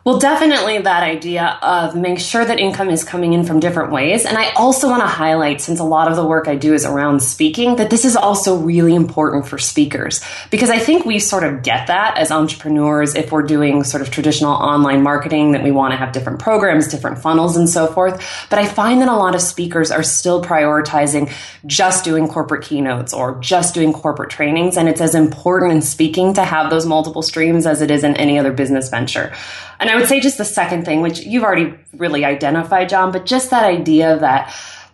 Well, 0.04 0.18
definitely 0.18 0.80
that 0.80 1.04
idea 1.04 1.60
of 1.62 1.96
make 1.96 2.18
sure 2.18 2.44
that 2.44 2.60
income 2.60 2.90
is 2.90 3.04
coming 3.04 3.34
in 3.34 3.44
from 3.44 3.60
different 3.60 3.92
ways. 3.92 4.26
And 4.26 4.36
I 4.36 4.52
also 4.54 4.90
want 4.90 5.04
to 5.04 5.08
highlight, 5.08 5.62
since 5.62 5.80
a 5.80 5.84
lot 5.84 6.08
of 6.08 6.16
the 6.16 6.26
work 6.26 6.48
I 6.48 6.56
do 6.56 6.74
is 6.74 6.86
around 6.86 7.22
speaking, 7.22 7.76
that 7.76 7.92
this 7.92 8.04
is 8.04 8.16
also 8.16 8.58
really 8.58 8.96
important 8.96 9.48
for 9.48 9.60
speakers. 9.60 10.20
Because 10.50 10.72
I 10.72 10.80
think 10.80 11.06
we 11.06 11.20
sort 11.20 11.44
of 11.44 11.62
get 11.62 11.86
that 11.86 12.18
as 12.18 12.32
entrepreneurs 12.32 13.14
if 13.14 13.32
we're 13.32 13.44
doing 13.44 13.84
sort 13.84 14.02
of 14.02 14.10
traditional 14.10 14.54
online 14.54 15.04
marketing, 15.04 15.52
that 15.52 15.62
we 15.62 15.70
want 15.70 15.92
to 15.92 15.98
have 15.98 16.14
different 16.14 16.40
programs, 16.40 16.88
different 16.88 17.20
funnels, 17.20 17.56
and 17.56 17.70
so 17.70 17.86
forth. 17.86 18.48
But 18.50 18.58
I 18.58 18.66
find 18.66 19.02
that 19.02 19.08
a 19.08 19.16
lot 19.16 19.36
of 19.36 19.42
speakers 19.42 19.92
are 19.92 20.02
still 20.02 20.44
prioritizing 20.44 21.32
just 21.68 22.04
doing 22.04 22.28
corporate 22.28 22.64
keynotes 22.64 23.14
or 23.14 23.40
just 23.40 23.76
doing 23.76 23.94
corporate 23.94 24.32
trainings. 24.32 24.78
And 24.78 24.90
it's 24.90 25.00
as 25.00 25.14
important 25.14 25.74
in 25.74 25.84
speaking 25.84 26.34
to 26.34 26.44
have 26.44 26.72
those 26.72 26.88
multiple 26.88 27.22
streams 27.22 27.68
as 27.68 27.84
it 27.84 27.92
is 27.92 28.04
in 28.04 28.18
any 28.18 28.40
other 28.40 28.52
business 28.52 28.90
venture. 28.90 29.32
And 29.80 29.91
I 29.92 29.96
would 29.98 30.08
say 30.08 30.22
just 30.22 30.38
the 30.38 30.46
second 30.46 30.86
thing, 30.86 31.02
which 31.02 31.20
you've 31.20 31.44
already 31.44 31.74
really 31.94 32.24
identified, 32.24 32.88
John, 32.88 33.12
but 33.12 33.26
just 33.26 33.50
that 33.50 33.66
idea 33.66 34.18
that 34.20 34.54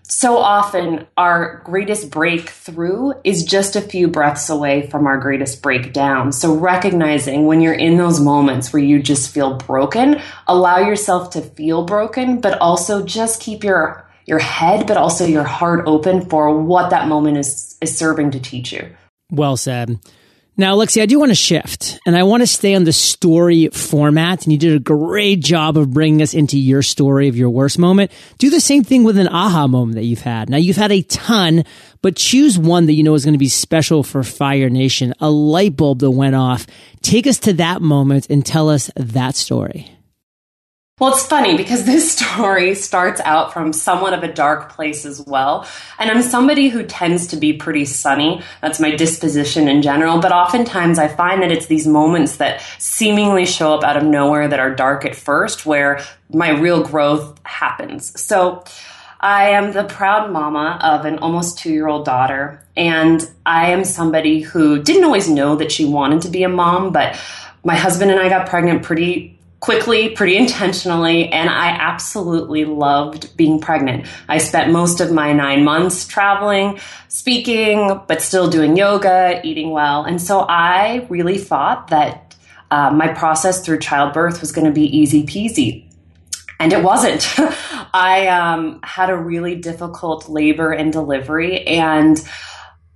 so 0.09 0.37
often 0.37 1.05
our 1.17 1.61
greatest 1.65 2.09
breakthrough 2.09 3.11
is 3.23 3.43
just 3.43 3.75
a 3.75 3.81
few 3.81 4.07
breaths 4.07 4.49
away 4.49 4.87
from 4.87 5.05
our 5.05 5.17
greatest 5.17 5.61
breakdown. 5.61 6.31
So 6.31 6.55
recognizing 6.55 7.45
when 7.45 7.61
you're 7.61 7.73
in 7.73 7.97
those 7.97 8.19
moments 8.19 8.73
where 8.73 8.81
you 8.81 9.01
just 9.03 9.33
feel 9.33 9.57
broken, 9.57 10.19
allow 10.47 10.79
yourself 10.79 11.31
to 11.31 11.41
feel 11.41 11.83
broken, 11.83 12.39
but 12.41 12.59
also 12.59 13.05
just 13.05 13.41
keep 13.41 13.63
your 13.63 14.03
your 14.25 14.39
head, 14.39 14.87
but 14.87 14.97
also 14.97 15.25
your 15.25 15.43
heart 15.43 15.83
open 15.87 16.27
for 16.29 16.59
what 16.59 16.89
that 16.89 17.07
moment 17.07 17.37
is 17.37 17.77
is 17.81 17.95
serving 17.95 18.31
to 18.31 18.39
teach 18.39 18.71
you. 18.71 18.89
Well 19.29 19.57
said. 19.57 19.99
Now, 20.59 20.73
Alexia, 20.73 21.03
I 21.03 21.05
do 21.05 21.19
want 21.19 21.29
to 21.29 21.35
shift 21.35 21.99
and 22.07 22.17
I 22.17 22.23
want 22.23 22.41
to 22.41 22.47
stay 22.47 22.73
on 22.73 22.83
the 22.83 22.91
story 22.91 23.67
format. 23.67 24.43
And 24.43 24.51
you 24.51 24.57
did 24.57 24.73
a 24.73 24.79
great 24.79 25.39
job 25.39 25.77
of 25.77 25.93
bringing 25.93 26.23
us 26.23 26.33
into 26.33 26.57
your 26.57 26.81
story 26.81 27.27
of 27.27 27.37
your 27.37 27.51
worst 27.51 27.77
moment. 27.77 28.11
Do 28.39 28.49
the 28.49 28.59
same 28.59 28.83
thing 28.83 29.03
with 29.03 29.19
an 29.19 29.27
aha 29.27 29.67
moment 29.67 29.97
that 29.97 30.05
you've 30.05 30.21
had. 30.21 30.49
Now, 30.49 30.57
you've 30.57 30.75
had 30.75 30.91
a 30.91 31.03
ton, 31.03 31.63
but 32.01 32.15
choose 32.15 32.57
one 32.57 32.87
that 32.87 32.93
you 32.93 33.03
know 33.03 33.13
is 33.13 33.23
going 33.23 33.35
to 33.35 33.37
be 33.37 33.49
special 33.49 34.01
for 34.01 34.23
Fire 34.23 34.69
Nation, 34.69 35.13
a 35.19 35.29
light 35.29 35.77
bulb 35.77 35.99
that 35.99 36.09
went 36.09 36.35
off. 36.35 36.65
Take 37.03 37.27
us 37.27 37.37
to 37.41 37.53
that 37.53 37.83
moment 37.83 38.27
and 38.31 38.43
tell 38.43 38.67
us 38.67 38.89
that 38.95 39.35
story. 39.35 39.96
Well, 40.99 41.11
it's 41.11 41.27
funny 41.27 41.55
because 41.55 41.83
this 41.85 42.11
story 42.13 42.73
starts 42.73 43.21
out 43.21 43.53
from 43.53 43.71
somewhat 43.71 44.13
of 44.13 44.23
a 44.23 44.33
dark 44.33 44.71
place 44.71 45.05
as 45.05 45.21
well. 45.21 45.67
And 45.99 46.09
I'm 46.09 46.23
somebody 46.23 46.69
who 46.69 46.83
tends 46.83 47.27
to 47.27 47.37
be 47.37 47.53
pretty 47.53 47.85
sunny. 47.85 48.41
That's 48.61 48.79
my 48.79 48.95
disposition 48.95 49.67
in 49.67 49.83
general. 49.83 50.19
But 50.19 50.31
oftentimes 50.31 50.97
I 50.97 51.07
find 51.07 51.43
that 51.43 51.51
it's 51.51 51.67
these 51.67 51.85
moments 51.85 52.37
that 52.37 52.63
seemingly 52.79 53.45
show 53.45 53.75
up 53.75 53.83
out 53.83 53.97
of 53.97 54.03
nowhere 54.03 54.47
that 54.47 54.59
are 54.59 54.73
dark 54.73 55.05
at 55.05 55.15
first 55.15 55.67
where 55.67 56.03
my 56.33 56.49
real 56.49 56.83
growth 56.83 57.39
happens. 57.43 58.19
So 58.19 58.63
I 59.19 59.49
am 59.49 59.73
the 59.73 59.83
proud 59.83 60.31
mama 60.31 60.79
of 60.81 61.05
an 61.05 61.19
almost 61.19 61.59
two 61.59 61.71
year 61.71 61.87
old 61.87 62.05
daughter. 62.05 62.63
And 62.75 63.29
I 63.45 63.67
am 63.67 63.83
somebody 63.83 64.41
who 64.41 64.81
didn't 64.81 65.03
always 65.03 65.29
know 65.29 65.57
that 65.57 65.71
she 65.71 65.85
wanted 65.85 66.23
to 66.23 66.29
be 66.29 66.41
a 66.41 66.49
mom, 66.49 66.91
but 66.91 67.19
my 67.63 67.75
husband 67.75 68.09
and 68.09 68.19
I 68.19 68.29
got 68.29 68.47
pregnant 68.47 68.81
pretty 68.81 69.36
quickly, 69.59 70.09
pretty 70.09 70.37
intentionally, 70.37 71.29
and 71.29 71.49
I 71.49 71.69
absolutely 71.69 72.65
loved 72.65 73.35
being 73.35 73.59
pregnant. 73.59 74.07
I 74.27 74.37
spent 74.37 74.71
most 74.71 75.01
of 75.01 75.11
my 75.11 75.33
nine 75.33 75.63
months 75.63 76.05
traveling, 76.05 76.79
speaking, 77.07 78.01
but 78.07 78.21
still 78.21 78.49
doing 78.49 78.77
yoga, 78.77 79.41
eating 79.43 79.71
well. 79.71 80.03
And 80.03 80.21
so 80.21 80.45
I 80.47 81.07
really 81.09 81.37
thought 81.37 81.87
that 81.87 82.35
uh, 82.69 82.91
my 82.91 83.07
process 83.07 83.65
through 83.65 83.79
childbirth 83.79 84.41
was 84.41 84.51
going 84.51 84.65
to 84.65 84.73
be 84.73 84.85
easy 84.97 85.23
peasy. 85.23 85.85
And 86.59 86.73
it 86.73 86.83
wasn't. 86.83 87.27
I 87.93 88.27
um, 88.27 88.79
had 88.83 89.09
a 89.09 89.15
really 89.15 89.55
difficult 89.55 90.27
labor 90.27 90.71
and 90.71 90.91
delivery, 90.91 91.65
and 91.65 92.21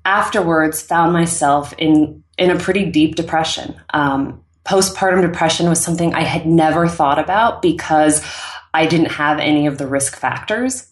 afterwards 0.03 0.81
found 0.81 1.13
myself 1.13 1.73
in 1.77 2.23
in 2.37 2.49
a 2.49 2.57
pretty 2.57 2.89
deep 2.89 3.15
depression. 3.15 3.79
Um, 3.93 4.43
postpartum 4.65 5.21
depression 5.21 5.69
was 5.69 5.83
something 5.83 6.13
I 6.13 6.23
had 6.23 6.45
never 6.45 6.87
thought 6.87 7.19
about 7.19 7.61
because 7.61 8.23
I 8.73 8.85
didn't 8.85 9.11
have 9.11 9.39
any 9.39 9.67
of 9.67 9.77
the 9.77 9.87
risk 9.87 10.15
factors. 10.15 10.87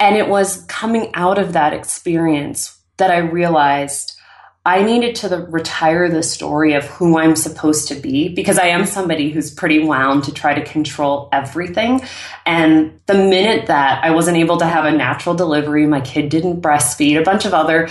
And 0.00 0.16
it 0.16 0.28
was 0.28 0.64
coming 0.64 1.10
out 1.14 1.38
of 1.38 1.52
that 1.52 1.72
experience 1.72 2.78
that 2.96 3.10
I 3.10 3.18
realized 3.18 4.18
I 4.66 4.82
needed 4.82 5.16
to 5.16 5.28
the, 5.28 5.42
retire 5.42 6.08
the 6.08 6.22
story 6.22 6.72
of 6.72 6.84
who 6.86 7.18
I'm 7.18 7.36
supposed 7.36 7.88
to 7.88 7.94
be 7.94 8.30
because 8.30 8.56
I 8.56 8.68
am 8.68 8.86
somebody 8.86 9.30
who's 9.30 9.50
pretty 9.50 9.84
wound 9.84 10.24
to 10.24 10.32
try 10.32 10.54
to 10.54 10.64
control 10.64 11.28
everything. 11.32 12.00
And 12.46 12.98
the 13.04 13.12
minute 13.14 13.66
that 13.66 14.02
I 14.02 14.12
wasn't 14.12 14.38
able 14.38 14.56
to 14.58 14.66
have 14.66 14.86
a 14.86 14.92
natural 14.92 15.34
delivery, 15.34 15.86
my 15.86 16.00
kid 16.00 16.30
didn't 16.30 16.62
breastfeed, 16.62 17.20
a 17.20 17.22
bunch 17.22 17.44
of 17.44 17.52
other, 17.52 17.90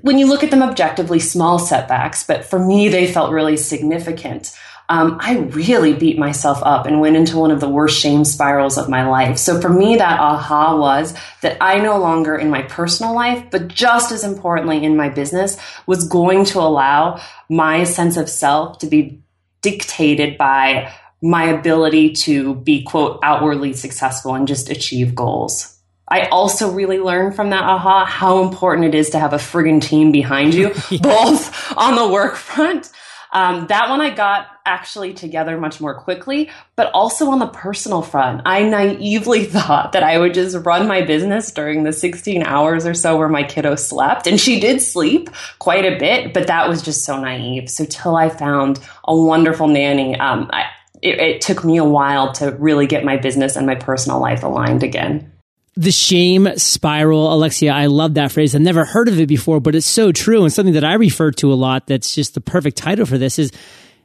when 0.00 0.18
you 0.18 0.26
look 0.26 0.42
at 0.42 0.50
them 0.50 0.64
objectively, 0.64 1.20
small 1.20 1.60
setbacks, 1.60 2.24
but 2.24 2.44
for 2.44 2.58
me, 2.58 2.88
they 2.88 3.06
felt 3.06 3.30
really 3.30 3.56
significant 3.56 4.52
um, 4.88 5.16
I 5.20 5.38
really 5.38 5.94
beat 5.94 6.18
myself 6.18 6.58
up 6.62 6.86
and 6.86 7.00
went 7.00 7.16
into 7.16 7.38
one 7.38 7.50
of 7.50 7.60
the 7.60 7.68
worst 7.68 7.98
shame 7.98 8.24
spirals 8.24 8.76
of 8.76 8.88
my 8.88 9.08
life. 9.08 9.38
So 9.38 9.60
for 9.60 9.68
me, 9.68 9.96
that 9.96 10.20
aha 10.20 10.76
was 10.76 11.14
that 11.40 11.56
I 11.60 11.78
no 11.78 11.98
longer 11.98 12.36
in 12.36 12.50
my 12.50 12.62
personal 12.62 13.14
life, 13.14 13.46
but 13.50 13.68
just 13.68 14.12
as 14.12 14.24
importantly 14.24 14.84
in 14.84 14.96
my 14.96 15.08
business, 15.08 15.56
was 15.86 16.06
going 16.06 16.44
to 16.46 16.58
allow 16.58 17.20
my 17.48 17.84
sense 17.84 18.16
of 18.16 18.28
self 18.28 18.78
to 18.78 18.86
be 18.86 19.22
dictated 19.62 20.36
by 20.36 20.92
my 21.22 21.44
ability 21.44 22.12
to 22.12 22.56
be 22.56 22.82
quote 22.82 23.20
outwardly 23.22 23.72
successful 23.72 24.34
and 24.34 24.48
just 24.48 24.68
achieve 24.68 25.14
goals. 25.14 25.78
I 26.08 26.26
also 26.26 26.70
really 26.70 26.98
learned 26.98 27.36
from 27.36 27.50
that 27.50 27.62
aha 27.62 28.04
how 28.04 28.42
important 28.42 28.88
it 28.88 28.94
is 28.94 29.10
to 29.10 29.18
have 29.18 29.32
a 29.32 29.38
friggin' 29.38 29.80
team 29.80 30.12
behind 30.12 30.52
you, 30.52 30.72
yeah. 30.90 30.98
both 31.00 31.78
on 31.78 31.94
the 31.94 32.12
work 32.12 32.34
front 32.34 32.90
um, 33.32 33.66
that 33.68 33.88
one 33.88 34.00
I 34.00 34.10
got 34.10 34.46
actually 34.66 35.14
together 35.14 35.58
much 35.58 35.80
more 35.80 35.94
quickly, 35.94 36.50
but 36.76 36.92
also 36.92 37.30
on 37.30 37.38
the 37.38 37.46
personal 37.46 38.02
front. 38.02 38.42
I 38.44 38.62
naively 38.62 39.44
thought 39.46 39.92
that 39.92 40.02
I 40.02 40.18
would 40.18 40.34
just 40.34 40.56
run 40.64 40.86
my 40.86 41.02
business 41.02 41.50
during 41.50 41.82
the 41.82 41.92
16 41.92 42.42
hours 42.42 42.86
or 42.86 42.94
so 42.94 43.16
where 43.16 43.28
my 43.28 43.42
kiddo 43.42 43.74
slept. 43.74 44.26
And 44.26 44.40
she 44.40 44.60
did 44.60 44.80
sleep 44.80 45.30
quite 45.58 45.84
a 45.84 45.98
bit, 45.98 46.34
but 46.34 46.46
that 46.46 46.68
was 46.68 46.82
just 46.82 47.04
so 47.04 47.18
naive. 47.18 47.70
So 47.70 47.86
till 47.86 48.16
I 48.16 48.28
found 48.28 48.78
a 49.04 49.16
wonderful 49.16 49.66
nanny, 49.66 50.18
um, 50.18 50.50
I, 50.52 50.66
it, 51.00 51.18
it 51.18 51.40
took 51.40 51.64
me 51.64 51.78
a 51.78 51.84
while 51.84 52.32
to 52.34 52.52
really 52.52 52.86
get 52.86 53.04
my 53.04 53.16
business 53.16 53.56
and 53.56 53.66
my 53.66 53.74
personal 53.74 54.20
life 54.20 54.42
aligned 54.42 54.82
again 54.82 55.32
the 55.74 55.90
shame 55.90 56.48
spiral, 56.56 57.32
Alexia. 57.32 57.72
I 57.72 57.86
love 57.86 58.14
that 58.14 58.32
phrase. 58.32 58.54
I've 58.54 58.60
never 58.60 58.84
heard 58.84 59.08
of 59.08 59.18
it 59.18 59.26
before, 59.26 59.60
but 59.60 59.74
it's 59.74 59.86
so 59.86 60.12
true. 60.12 60.42
And 60.42 60.52
something 60.52 60.74
that 60.74 60.84
I 60.84 60.94
refer 60.94 61.30
to 61.32 61.52
a 61.52 61.54
lot 61.54 61.86
that's 61.86 62.14
just 62.14 62.34
the 62.34 62.40
perfect 62.40 62.76
title 62.76 63.06
for 63.06 63.16
this 63.16 63.38
is, 63.38 63.52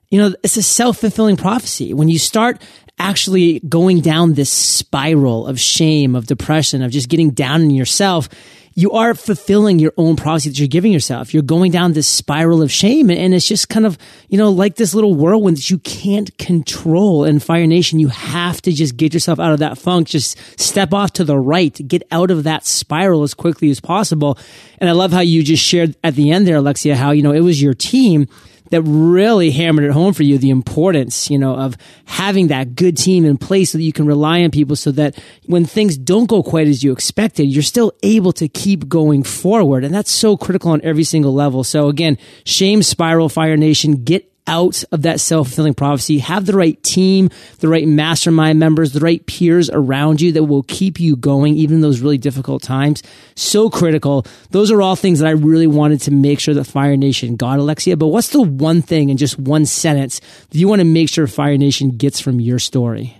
you 0.09 0.19
know, 0.19 0.33
it's 0.43 0.55
a 0.55 0.63
self 0.63 0.99
fulfilling 0.99 1.35
prophecy. 1.35 1.93
When 1.93 2.07
you 2.07 2.19
start 2.19 2.61
actually 2.99 3.59
going 3.59 4.01
down 4.01 4.33
this 4.33 4.49
spiral 4.49 5.45
of 5.45 5.59
shame, 5.59 6.15
of 6.15 6.25
depression, 6.25 6.81
of 6.81 6.91
just 6.91 7.09
getting 7.09 7.31
down 7.31 7.61
in 7.61 7.71
yourself, 7.71 8.29
you 8.77 8.91
are 8.91 9.15
fulfilling 9.15 9.79
your 9.79 9.91
own 9.97 10.15
prophecy 10.15 10.49
that 10.49 10.59
you're 10.59 10.67
giving 10.67 10.91
yourself. 10.91 11.33
You're 11.33 11.41
going 11.41 11.71
down 11.71 11.93
this 11.93 12.05
spiral 12.05 12.61
of 12.61 12.71
shame. 12.71 13.09
And 13.09 13.33
it's 13.33 13.47
just 13.47 13.69
kind 13.69 13.87
of, 13.87 13.97
you 14.29 14.37
know, 14.37 14.51
like 14.51 14.75
this 14.75 14.93
little 14.93 15.15
whirlwind 15.15 15.57
that 15.57 15.71
you 15.71 15.79
can't 15.79 16.37
control. 16.37 17.25
In 17.25 17.39
Fire 17.39 17.65
Nation, 17.65 17.97
you 17.97 18.09
have 18.09 18.61
to 18.61 18.71
just 18.71 18.95
get 18.95 19.15
yourself 19.15 19.39
out 19.39 19.51
of 19.51 19.57
that 19.59 19.79
funk. 19.79 20.07
Just 20.07 20.37
step 20.61 20.93
off 20.93 21.13
to 21.13 21.23
the 21.23 21.39
right, 21.39 21.75
get 21.87 22.03
out 22.11 22.29
of 22.29 22.43
that 22.43 22.67
spiral 22.67 23.23
as 23.23 23.33
quickly 23.33 23.71
as 23.71 23.79
possible. 23.79 24.37
And 24.77 24.87
I 24.87 24.93
love 24.93 25.11
how 25.11 25.21
you 25.21 25.41
just 25.41 25.63
shared 25.63 25.95
at 26.03 26.13
the 26.13 26.29
end 26.29 26.45
there, 26.45 26.57
Alexia, 26.57 26.95
how, 26.95 27.09
you 27.09 27.23
know, 27.23 27.33
it 27.33 27.41
was 27.41 27.59
your 27.59 27.73
team 27.73 28.27
that 28.69 28.81
really 28.83 29.51
hammered 29.51 29.85
it 29.85 29.91
home 29.91 30.13
for 30.13 30.23
you 30.23 30.37
the 30.37 30.49
importance, 30.49 31.29
you 31.29 31.37
know, 31.37 31.55
of 31.55 31.77
having 32.05 32.47
that 32.47 32.75
good 32.75 32.97
team 32.97 33.25
in 33.25 33.37
place 33.37 33.71
so 33.71 33.77
that 33.77 33.83
you 33.83 33.93
can 33.93 34.05
rely 34.05 34.43
on 34.43 34.51
people 34.51 34.75
so 34.75 34.91
that 34.91 35.17
when 35.45 35.65
things 35.65 35.97
don't 35.97 36.27
go 36.27 36.43
quite 36.43 36.67
as 36.67 36.83
you 36.83 36.91
expected, 36.91 37.43
you're 37.43 37.63
still 37.63 37.93
able 38.03 38.31
to 38.33 38.47
keep 38.47 38.87
going 38.87 39.23
forward. 39.23 39.83
And 39.83 39.93
that's 39.93 40.11
so 40.11 40.37
critical 40.37 40.71
on 40.71 40.81
every 40.83 41.03
single 41.03 41.33
level. 41.33 41.63
So 41.63 41.89
again, 41.89 42.17
shame 42.45 42.83
spiral, 42.83 43.29
Fire 43.29 43.57
Nation, 43.57 44.03
get 44.03 44.31
out 44.47 44.83
of 44.91 45.03
that 45.03 45.19
self-fulfilling 45.19 45.73
prophecy. 45.73 46.19
Have 46.19 46.45
the 46.45 46.55
right 46.55 46.81
team, 46.83 47.29
the 47.59 47.67
right 47.67 47.87
mastermind 47.87 48.59
members, 48.59 48.93
the 48.93 48.99
right 48.99 49.25
peers 49.25 49.69
around 49.69 50.21
you 50.21 50.31
that 50.31 50.45
will 50.45 50.63
keep 50.63 50.99
you 50.99 51.15
going 51.15 51.55
even 51.55 51.81
those 51.81 51.99
really 51.99 52.17
difficult 52.17 52.63
times. 52.63 53.03
So 53.35 53.69
critical. 53.69 54.25
Those 54.51 54.71
are 54.71 54.81
all 54.81 54.95
things 54.95 55.19
that 55.19 55.27
I 55.27 55.31
really 55.31 55.67
wanted 55.67 56.01
to 56.01 56.11
make 56.11 56.39
sure 56.39 56.53
that 56.53 56.63
Fire 56.63 56.97
Nation 56.97 57.35
got, 57.35 57.59
Alexia. 57.59 57.97
But 57.97 58.07
what's 58.07 58.29
the 58.29 58.41
one 58.41 58.81
thing 58.81 59.09
in 59.09 59.17
just 59.17 59.37
one 59.37 59.65
sentence 59.65 60.19
that 60.49 60.57
you 60.57 60.67
want 60.67 60.79
to 60.79 60.85
make 60.85 61.09
sure 61.09 61.27
Fire 61.27 61.57
Nation 61.57 61.91
gets 61.91 62.19
from 62.19 62.39
your 62.39 62.59
story? 62.59 63.17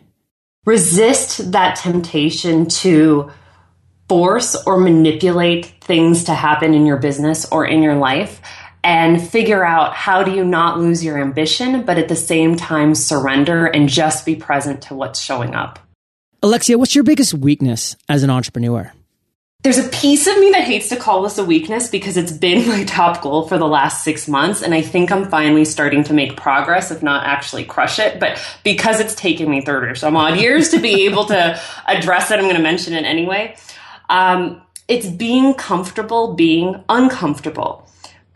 Resist 0.66 1.52
that 1.52 1.78
temptation 1.78 2.68
to 2.68 3.32
force 4.10 4.56
or 4.66 4.78
manipulate 4.78 5.66
things 5.82 6.26
to 6.26 6.34
happen 6.34 6.74
in 6.74 6.86
your 6.86 6.98
business 6.98 7.46
or 7.52 7.66
in 7.66 7.82
your 7.82 7.96
life 7.96 8.42
and 8.88 9.22
figure 9.22 9.66
out 9.66 9.94
how 9.94 10.24
do 10.24 10.32
you 10.32 10.46
not 10.46 10.80
lose 10.80 11.04
your 11.04 11.20
ambition, 11.20 11.82
but 11.84 11.98
at 11.98 12.08
the 12.08 12.16
same 12.16 12.56
time 12.56 12.96
surrender 12.96 13.66
and 13.66 13.90
just 13.90 14.26
be 14.26 14.34
present 14.34 14.84
to 14.84 14.96
what's 14.96 15.20
showing 15.20 15.54
up. 15.54 15.78
Alexia, 16.42 16.78
what's 16.78 16.96
your 16.96 17.04
biggest 17.04 17.34
weakness 17.34 17.98
as 18.08 18.24
an 18.24 18.30
entrepreneur? 18.30 18.94
There's 19.62 19.78
a 19.78 19.90
piece 19.90 20.26
of 20.28 20.40
me 20.40 20.52
that 20.52 20.64
hates 20.64 20.88
to 20.88 20.96
call 20.96 21.24
this 21.24 21.38
a 21.38 21.44
weakness 21.44 21.90
because 21.90 22.16
it's 22.16 22.32
been 22.32 22.66
my 22.70 22.86
top 22.86 23.22
goal 23.22 23.46
for 23.46 23.58
the 23.58 23.68
last 23.68 24.06
six 24.06 24.26
months. 24.26 24.62
And 24.62 24.74
I 24.74 24.82
think 24.82 25.12
I'm 25.12 25.30
finally 25.30 25.66
starting 25.66 26.06
to 26.06 26.14
make 26.14 26.38
progress, 26.38 26.90
if 26.90 27.04
not 27.04 27.26
actually 27.26 27.66
crush 27.66 28.00
it. 28.00 28.22
But 28.22 28.42
because 28.64 29.02
it's 29.02 29.16
taken 29.16 29.52
me 29.52 29.60
30 29.60 29.88
or 29.88 29.96
some 29.96 30.16
odd 30.16 30.40
years 30.40 30.70
to 30.70 30.80
be 30.80 31.08
able 31.08 31.26
to 31.26 31.60
address 31.88 32.32
it, 32.32 32.36
I'm 32.36 32.46
going 32.46 32.56
to 32.56 32.62
mention 32.62 32.94
it 32.94 33.04
anyway. 33.04 33.58
Um, 34.08 34.62
it's 34.88 35.08
being 35.08 35.56
comfortable 35.56 36.36
being 36.36 36.82
uncomfortable. 36.88 37.84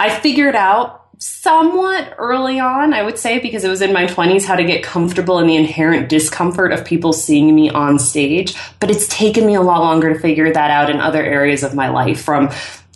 I 0.02 0.10
figured 0.10 0.56
out 0.56 1.10
somewhat 1.20 2.16
early 2.18 2.60
on, 2.60 2.92
I 2.92 3.04
would 3.04 3.20
say, 3.20 3.38
because 3.38 3.64
it 3.64 3.70
was 3.70 3.84
in 3.84 3.94
my 3.94 4.08
20s, 4.08 4.46
how 4.46 4.56
to 4.56 4.64
get 4.64 4.82
comfortable 4.82 5.38
in 5.38 5.46
the 5.46 5.56
inherent 5.56 6.10
discomfort 6.10 6.72
of 6.72 6.84
people 6.84 7.14
seeing 7.14 7.54
me 7.54 7.70
on 7.70 8.00
stage. 8.00 8.56
But 8.80 8.90
it's 8.90 9.08
taken 9.08 9.46
me 9.46 9.54
a 9.54 9.62
lot 9.62 9.82
longer 9.82 10.12
to 10.12 10.20
figure 10.20 10.52
that 10.52 10.72
out 10.72 10.90
in 10.90 11.00
other 11.00 11.24
areas 11.24 11.62
of 11.62 11.76
my 11.76 11.90
life, 11.90 12.20
from 12.20 12.50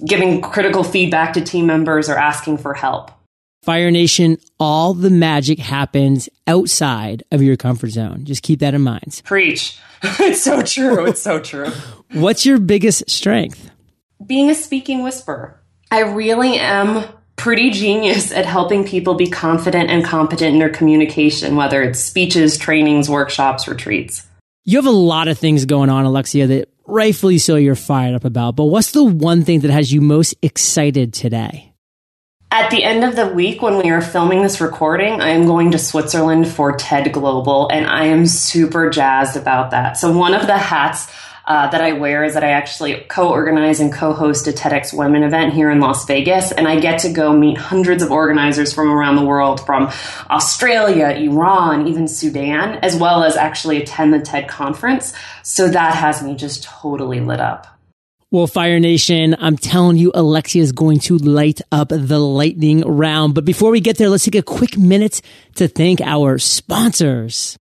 giving 0.04 0.42
critical 0.42 0.84
feedback 0.84 1.34
to 1.34 1.42
team 1.42 1.68
members 1.68 2.10
or 2.10 2.18
asking 2.18 2.58
for 2.58 2.74
help. 2.74 3.12
Fire 3.62 3.92
Nation, 3.92 4.40
all 4.60 4.96
the 4.96 5.12
magic 5.12 5.60
happens 5.60 6.28
outside 6.48 7.22
of 7.30 7.44
your 7.44 7.56
comfort 7.56 7.92
zone. 7.92 8.26
Just 8.26 8.42
keep 8.42 8.62
that 8.62 8.74
in 8.74 8.82
mind. 8.82 9.22
Preach. 9.26 9.78
it's 10.04 10.42
so 10.42 10.64
true. 10.64 11.06
It's 11.06 11.22
so 11.22 11.40
true. 11.40 11.70
What's 12.14 12.48
your 12.48 12.58
biggest 12.58 13.08
strength? 13.12 13.70
Being 14.26 14.50
a 14.50 14.56
speaking 14.56 15.04
whisperer. 15.04 15.62
I 15.92 16.02
really 16.02 16.58
am 16.58 17.06
pretty 17.36 17.70
genius 17.70 18.32
at 18.32 18.46
helping 18.46 18.86
people 18.86 19.16
be 19.16 19.30
confident 19.30 19.90
and 19.90 20.04
competent 20.04 20.54
in 20.54 20.60
their 20.60 20.70
communication, 20.70 21.56
whether 21.56 21.82
it's 21.84 22.00
speeches, 22.00 22.58
trainings, 22.58 23.10
workshops, 23.10 23.68
retreats. 23.68 24.26
You 24.64 24.78
have 24.78 24.86
a 24.86 24.92
lot 24.92 25.28
of 25.28 25.38
things 25.38 25.66
going 25.66 25.90
on, 25.90 26.06
Alexia, 26.06 26.48
that 26.48 26.70
rightfully 26.88 27.38
so 27.38 27.56
you're 27.56 27.76
fired 27.76 28.16
up 28.16 28.26
about. 28.26 28.56
But 28.56 28.66
what's 28.66 28.92
the 28.92 29.04
one 29.04 29.44
thing 29.44 29.60
that 29.62 29.72
has 29.72 29.92
you 29.92 30.02
most 30.02 30.36
excited 30.42 31.14
today? 31.14 31.74
At 32.52 32.70
the 32.70 32.84
end 32.84 33.04
of 33.04 33.16
the 33.16 33.28
week, 33.28 33.62
when 33.62 33.78
we 33.78 33.90
are 33.90 34.02
filming 34.02 34.42
this 34.42 34.62
recording, 34.62 35.20
I 35.20 35.30
am 35.30 35.46
going 35.46 35.72
to 35.72 35.78
Switzerland 35.78 36.48
for 36.48 36.78
TED 36.78 37.12
Global, 37.12 37.68
and 37.68 37.86
I 37.86 38.06
am 38.06 38.28
super 38.28 38.90
jazzed 38.90 39.36
about 39.36 39.72
that. 39.72 39.98
So, 39.98 40.18
one 40.18 40.34
of 40.34 40.48
the 40.48 40.58
hats 40.58 41.12
uh, 41.48 41.70
that 41.70 41.82
I 41.82 41.94
wear 41.94 42.24
is 42.24 42.34
that 42.34 42.44
I 42.44 42.52
actually 42.52 42.96
co 43.08 43.30
organize 43.30 43.80
and 43.80 43.94
co 43.94 44.14
host 44.14 44.48
a 44.48 44.52
TEDx 44.52 44.98
Women 44.98 45.24
event 45.24 45.54
here 45.54 45.70
in 45.70 45.80
Las 45.80 46.06
Vegas. 46.06 46.52
And 46.52 46.68
I 46.68 46.80
get 46.80 47.00
to 47.00 47.12
go 47.12 47.34
meet 47.34 47.58
hundreds 47.58 48.02
of 48.02 48.12
organizers 48.12 48.74
from 48.74 48.92
around 48.92 49.16
the 49.16 49.26
world, 49.26 49.66
from 49.66 49.92
Australia, 50.30 51.08
Iran, 51.08 51.88
even 51.88 52.08
Sudan, 52.08 52.80
as 52.82 52.96
well 52.96 53.24
as 53.24 53.36
actually 53.36 53.82
attend 53.82 54.14
the 54.14 54.20
TED 54.20 54.48
conference. 54.48 55.14
So 55.44 55.70
that 55.70 55.96
has 55.96 56.24
me 56.24 56.36
just 56.36 56.64
totally 56.64 57.20
lit 57.20 57.40
up. 57.40 57.68
Well, 58.32 58.48
Fire 58.48 58.80
Nation, 58.80 59.36
I'm 59.40 59.56
telling 59.56 59.98
you, 59.98 60.12
Alexia 60.14 60.62
is 60.62 60.72
going 60.72 61.00
to 61.02 61.18
light 61.18 61.62
up 61.72 61.90
the 61.90 62.20
lightning 62.20 62.82
round. 62.82 63.36
But 63.36 63.46
before 63.46 63.72
we 63.72 63.80
get 63.80 63.98
there, 63.98 64.10
let's 64.10 64.26
take 64.26 64.36
a 64.36 64.42
quick 64.42 64.78
minute 64.78 65.22
to 65.56 65.68
thank 65.68 66.02
our 66.02 66.38
sponsors. 66.38 67.56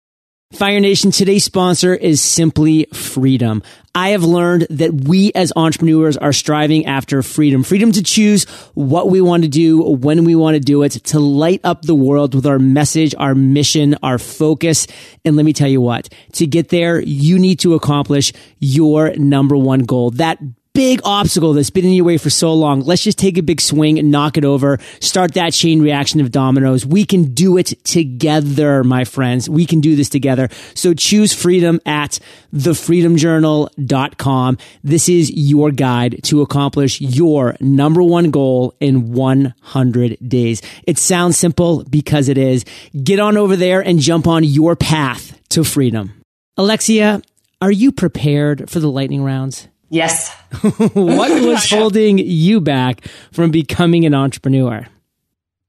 Fire 0.54 0.82
Nation, 0.82 1.12
today's 1.12 1.46
sponsor 1.46 1.96
is 1.96 2.22
simply 2.22 2.86
freedom. 2.94 3.64
I 3.96 4.10
have 4.10 4.24
learned 4.24 4.68
that 4.70 4.94
we 4.94 5.32
as 5.34 5.54
entrepreneurs 5.56 6.18
are 6.18 6.34
striving 6.34 6.86
after 6.86 7.24
freedom, 7.24 7.64
freedom 7.64 7.94
to 7.94 8.04
choose 8.04 8.44
what 8.74 9.10
we 9.10 9.22
want 9.22 9.44
to 9.44 9.50
do, 9.50 9.82
when 9.82 10.26
we 10.26 10.36
want 10.36 10.56
to 10.56 10.60
do 10.60 10.84
it, 10.84 10.92
to 10.92 11.20
light 11.20 11.62
up 11.64 11.84
the 11.84 11.96
world 11.96 12.36
with 12.36 12.46
our 12.46 12.60
message, 12.60 13.16
our 13.18 13.34
mission, 13.34 13.96
our 14.04 14.18
focus. 14.18 14.88
And 15.24 15.38
let 15.38 15.46
me 15.46 15.54
tell 15.54 15.70
you 15.70 15.80
what, 15.80 16.14
to 16.34 16.46
get 16.46 16.68
there, 16.68 17.02
you 17.02 17.40
need 17.40 17.60
to 17.60 17.74
accomplish 17.74 18.34
your 18.60 19.16
number 19.16 19.56
one 19.56 19.80
goal. 19.82 20.12
That 20.12 20.38
big 20.74 21.02
obstacle 21.04 21.54
that's 21.54 21.70
been 21.70 21.86
in 21.86 21.92
your 21.92 22.06
way 22.06 22.18
for 22.18 22.30
so 22.30 22.54
long. 22.54 22.82
Let's 22.82 23.04
just 23.04 23.18
take 23.18 23.38
a 23.38 23.44
big 23.44 23.60
swing 23.60 24.00
and 24.00 24.12
knock 24.12 24.38
it 24.38 24.46
over. 24.46 24.80
Start 25.00 25.34
that 25.34 25.54
chain 25.54 25.82
reaction 25.82 26.22
of 26.22 26.32
dominoes. 26.32 26.86
We 26.86 27.06
can 27.06 27.34
do 27.34 27.58
it 27.58 27.74
together, 27.84 28.84
my 28.84 29.04
friends. 29.04 29.50
We 29.50 29.66
can 29.66 29.82
do 29.82 29.96
this 29.96 30.10
together. 30.10 30.50
So 30.74 30.94
choose 30.94 31.34
freedom 31.34 31.80
at 31.86 32.20
thefreedomjournal.com. 32.54 34.58
This 34.84 35.10
is 35.10 35.32
your 35.32 35.72
guide 35.72 36.22
to 36.24 36.42
accomplish 36.42 37.02
your 37.02 37.56
number 37.60 38.02
one 38.02 38.32
goal 38.32 38.76
in 38.80 39.12
100 39.12 40.18
days. 40.28 40.62
It 40.88 40.98
sounds 40.98 41.38
simple 41.38 41.84
because 41.84 42.30
it 42.30 42.38
is. 42.38 42.66
Get 43.04 43.20
on 43.20 43.38
over 43.38 43.56
there 43.56 43.82
and 43.82 44.00
jump 44.00 44.28
on 44.28 44.44
your 44.44 44.76
path 44.76 45.38
to 45.50 45.64
freedom. 45.64 46.14
Alexia, 46.58 47.22
are 47.62 47.72
you 47.72 47.92
prepared 47.92 48.70
for 48.70 48.80
the 48.80 48.90
lightning 48.90 49.24
rounds? 49.24 49.68
Yes. 49.92 50.34
what 50.94 51.30
was 51.46 51.70
holding 51.70 52.18
you 52.18 52.62
back 52.62 53.06
from 53.34 53.52
becoming 53.52 54.06
an 54.06 54.14
entrepreneur? 54.14 54.88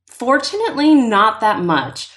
Fortunately, 0.07 0.95
not 0.95 1.41
that 1.41 1.61
much. 1.61 2.09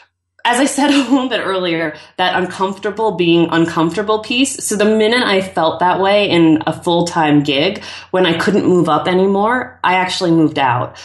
As 0.45 0.59
I 0.59 0.65
said 0.65 0.91
a 0.93 0.97
little 0.97 1.27
bit 1.27 1.41
earlier, 1.41 1.97
that 2.17 2.39
uncomfortable 2.39 3.13
being 3.13 3.50
uncomfortable 3.50 4.19
piece. 4.19 4.63
So 4.63 4.75
the 4.75 4.85
minute 4.85 5.24
I 5.24 5.41
felt 5.41 5.79
that 5.79 6.00
way 6.00 6.29
in 6.29 6.62
a 6.67 6.79
full 6.79 7.05
time 7.07 7.41
gig, 7.41 7.83
when 8.12 8.27
I 8.27 8.38
couldn't 8.38 8.67
move 8.67 8.88
up 8.88 9.07
anymore, 9.07 9.79
I 9.83 9.95
actually 9.95 10.31
moved 10.31 10.59
out. 10.59 10.97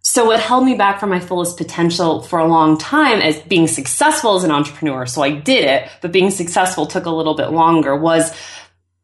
So 0.00 0.24
what 0.24 0.40
held 0.40 0.64
me 0.64 0.76
back 0.76 1.00
from 1.00 1.10
my 1.10 1.18
fullest 1.18 1.58
potential 1.58 2.22
for 2.22 2.38
a 2.38 2.46
long 2.46 2.78
time 2.78 3.20
as 3.20 3.40
being 3.40 3.66
successful 3.66 4.36
as 4.36 4.44
an 4.44 4.52
entrepreneur, 4.52 5.04
so 5.04 5.20
I 5.20 5.32
did 5.32 5.64
it, 5.64 5.90
but 6.00 6.12
being 6.12 6.30
successful 6.30 6.86
took 6.86 7.06
a 7.06 7.10
little 7.10 7.34
bit 7.34 7.50
longer 7.50 7.96
was 7.96 8.32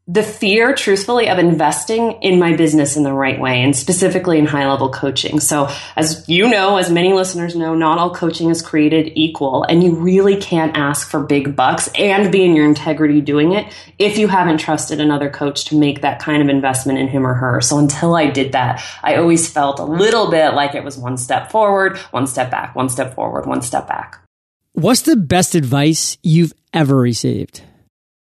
the 0.05 0.23
fear, 0.23 0.75
truthfully, 0.75 1.29
of 1.29 1.39
investing 1.39 2.13
in 2.21 2.37
my 2.37 2.57
business 2.57 2.97
in 2.97 3.03
the 3.03 3.13
right 3.13 3.39
way 3.39 3.61
and 3.61 3.73
specifically 3.73 4.37
in 4.37 4.45
high 4.45 4.69
level 4.69 4.89
coaching. 4.89 5.39
So, 5.39 5.69
as 5.95 6.27
you 6.27 6.49
know, 6.49 6.75
as 6.75 6.91
many 6.91 7.13
listeners 7.13 7.55
know, 7.55 7.73
not 7.73 7.97
all 7.97 8.13
coaching 8.13 8.49
is 8.49 8.61
created 8.61 9.13
equal, 9.15 9.63
and 9.63 9.81
you 9.81 9.95
really 9.95 10.35
can't 10.35 10.75
ask 10.75 11.09
for 11.09 11.23
big 11.23 11.55
bucks 11.55 11.87
and 11.97 12.33
be 12.33 12.43
in 12.43 12.53
your 12.53 12.65
integrity 12.65 13.21
doing 13.21 13.53
it 13.53 13.73
if 13.97 14.17
you 14.17 14.27
haven't 14.27 14.57
trusted 14.57 14.99
another 14.99 15.29
coach 15.29 15.65
to 15.65 15.79
make 15.79 16.01
that 16.01 16.19
kind 16.19 16.41
of 16.41 16.49
investment 16.49 16.99
in 16.99 17.07
him 17.07 17.25
or 17.25 17.35
her. 17.35 17.61
So, 17.61 17.79
until 17.79 18.13
I 18.13 18.29
did 18.29 18.51
that, 18.51 18.83
I 19.01 19.15
always 19.15 19.49
felt 19.49 19.79
a 19.79 19.85
little 19.85 20.29
bit 20.29 20.53
like 20.53 20.75
it 20.75 20.83
was 20.83 20.97
one 20.97 21.15
step 21.15 21.49
forward, 21.49 21.97
one 22.11 22.27
step 22.27 22.51
back, 22.51 22.75
one 22.75 22.89
step 22.89 23.15
forward, 23.15 23.45
one 23.45 23.61
step 23.61 23.87
back. 23.87 24.19
What's 24.73 25.03
the 25.03 25.15
best 25.15 25.55
advice 25.55 26.17
you've 26.23 26.51
ever 26.73 26.97
received? 26.97 27.61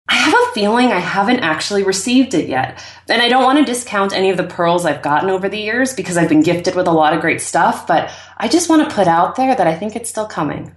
I 0.08 0.14
have 0.14 0.34
a 0.34 0.52
feeling 0.52 0.92
I 0.92 0.98
haven't 0.98 1.40
actually 1.40 1.82
received 1.82 2.34
it 2.34 2.48
yet. 2.48 2.84
And 3.08 3.22
I 3.22 3.28
don't 3.28 3.42
want 3.42 3.58
to 3.58 3.64
discount 3.64 4.12
any 4.12 4.30
of 4.30 4.36
the 4.36 4.44
pearls 4.44 4.84
I've 4.84 5.02
gotten 5.02 5.30
over 5.30 5.48
the 5.48 5.58
years 5.58 5.94
because 5.94 6.16
I've 6.16 6.28
been 6.28 6.42
gifted 6.42 6.74
with 6.74 6.86
a 6.86 6.92
lot 6.92 7.14
of 7.14 7.20
great 7.20 7.40
stuff, 7.40 7.86
but 7.86 8.10
I 8.36 8.48
just 8.48 8.68
want 8.68 8.88
to 8.88 8.94
put 8.94 9.08
out 9.08 9.36
there 9.36 9.54
that 9.54 9.66
I 9.66 9.74
think 9.74 9.96
it's 9.96 10.10
still 10.10 10.26
coming. 10.26 10.74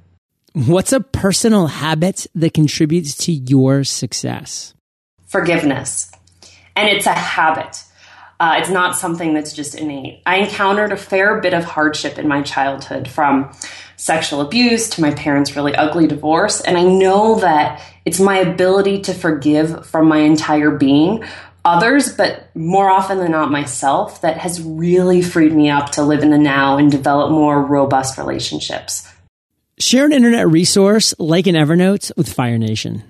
What's 0.53 0.93
a 0.93 1.01
personal 1.01 1.67
habit 1.67 2.25
that 2.35 2.53
contributes 2.53 3.15
to 3.25 3.31
your 3.31 3.83
success? 3.83 4.73
Forgiveness. 5.25 6.09
And 6.75 6.87
it's 6.89 7.05
a 7.05 7.13
habit. 7.13 7.83
Uh, 8.39 8.55
it's 8.59 8.69
not 8.69 8.95
something 8.95 9.33
that's 9.33 9.53
just 9.53 9.75
innate. 9.75 10.21
I 10.25 10.37
encountered 10.37 10.91
a 10.91 10.97
fair 10.97 11.41
bit 11.41 11.53
of 11.53 11.63
hardship 11.63 12.19
in 12.19 12.27
my 12.27 12.43
childhood 12.43 13.07
from 13.07 13.51
sexual 13.95 14.41
abuse 14.41 14.89
to 14.91 15.01
my 15.01 15.11
parents' 15.11 15.55
really 15.55 15.75
ugly 15.75 16.05
divorce. 16.07 16.61
And 16.61 16.77
I 16.77 16.83
know 16.83 17.39
that 17.39 17.81
it's 18.05 18.19
my 18.19 18.37
ability 18.37 19.01
to 19.01 19.13
forgive 19.13 19.87
from 19.87 20.07
my 20.07 20.19
entire 20.19 20.71
being 20.71 21.25
others, 21.65 22.15
but 22.15 22.55
more 22.55 22.89
often 22.89 23.17
than 23.17 23.31
not 23.31 23.51
myself, 23.51 24.21
that 24.21 24.37
has 24.37 24.61
really 24.61 25.21
freed 25.21 25.51
me 25.51 25.69
up 25.69 25.91
to 25.93 26.03
live 26.03 26.21
in 26.21 26.29
the 26.29 26.37
now 26.37 26.77
and 26.77 26.91
develop 26.91 27.31
more 27.31 27.61
robust 27.61 28.17
relationships. 28.17 29.07
Share 29.79 30.05
an 30.05 30.13
internet 30.13 30.47
resource 30.47 31.13
like 31.19 31.45
an 31.45 31.55
Evernote 31.55 32.11
with 32.15 32.31
Fire 32.31 32.57
Nation. 32.57 33.03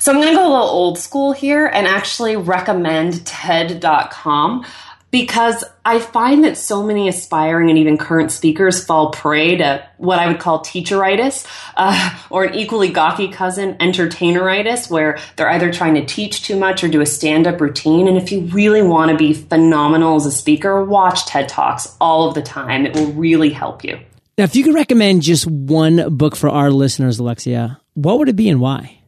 So 0.00 0.10
I'm 0.10 0.18
going 0.18 0.30
to 0.30 0.34
go 0.34 0.48
a 0.48 0.50
little 0.50 0.66
old 0.66 0.98
school 0.98 1.32
here 1.32 1.66
and 1.66 1.86
actually 1.86 2.34
recommend 2.34 3.26
TED.com 3.26 4.64
because 5.10 5.62
I 5.84 5.98
find 5.98 6.44
that 6.44 6.56
so 6.56 6.82
many 6.82 7.06
aspiring 7.06 7.68
and 7.68 7.78
even 7.78 7.98
current 7.98 8.32
speakers 8.32 8.82
fall 8.82 9.10
prey 9.10 9.56
to 9.56 9.86
what 9.98 10.18
I 10.18 10.28
would 10.28 10.38
call 10.38 10.60
teacheritis, 10.60 11.46
uh, 11.76 12.18
or 12.30 12.44
an 12.44 12.54
equally 12.54 12.88
gawky 12.88 13.28
cousin, 13.28 13.74
entertaineritis, 13.74 14.90
where 14.90 15.18
they're 15.36 15.50
either 15.50 15.70
trying 15.70 15.96
to 15.96 16.06
teach 16.06 16.44
too 16.44 16.56
much 16.56 16.82
or 16.82 16.88
do 16.88 17.02
a 17.02 17.06
stand 17.06 17.46
up 17.46 17.60
routine. 17.60 18.08
And 18.08 18.16
if 18.16 18.32
you 18.32 18.42
really 18.46 18.80
want 18.80 19.10
to 19.10 19.18
be 19.18 19.34
phenomenal 19.34 20.16
as 20.16 20.24
a 20.24 20.32
speaker, 20.32 20.82
watch 20.82 21.26
TED 21.26 21.50
Talks 21.50 21.94
all 22.00 22.26
of 22.26 22.34
the 22.34 22.42
time. 22.42 22.86
It 22.86 22.94
will 22.94 23.12
really 23.12 23.50
help 23.50 23.84
you. 23.84 23.98
Now, 24.38 24.44
if 24.44 24.56
you 24.56 24.64
could 24.64 24.74
recommend 24.74 25.20
just 25.20 25.46
one 25.46 26.16
book 26.16 26.36
for 26.36 26.48
our 26.48 26.70
listeners, 26.70 27.18
Alexia, 27.18 27.78
what 27.92 28.18
would 28.18 28.30
it 28.30 28.36
be 28.36 28.48
and 28.48 28.60
why? 28.60 28.99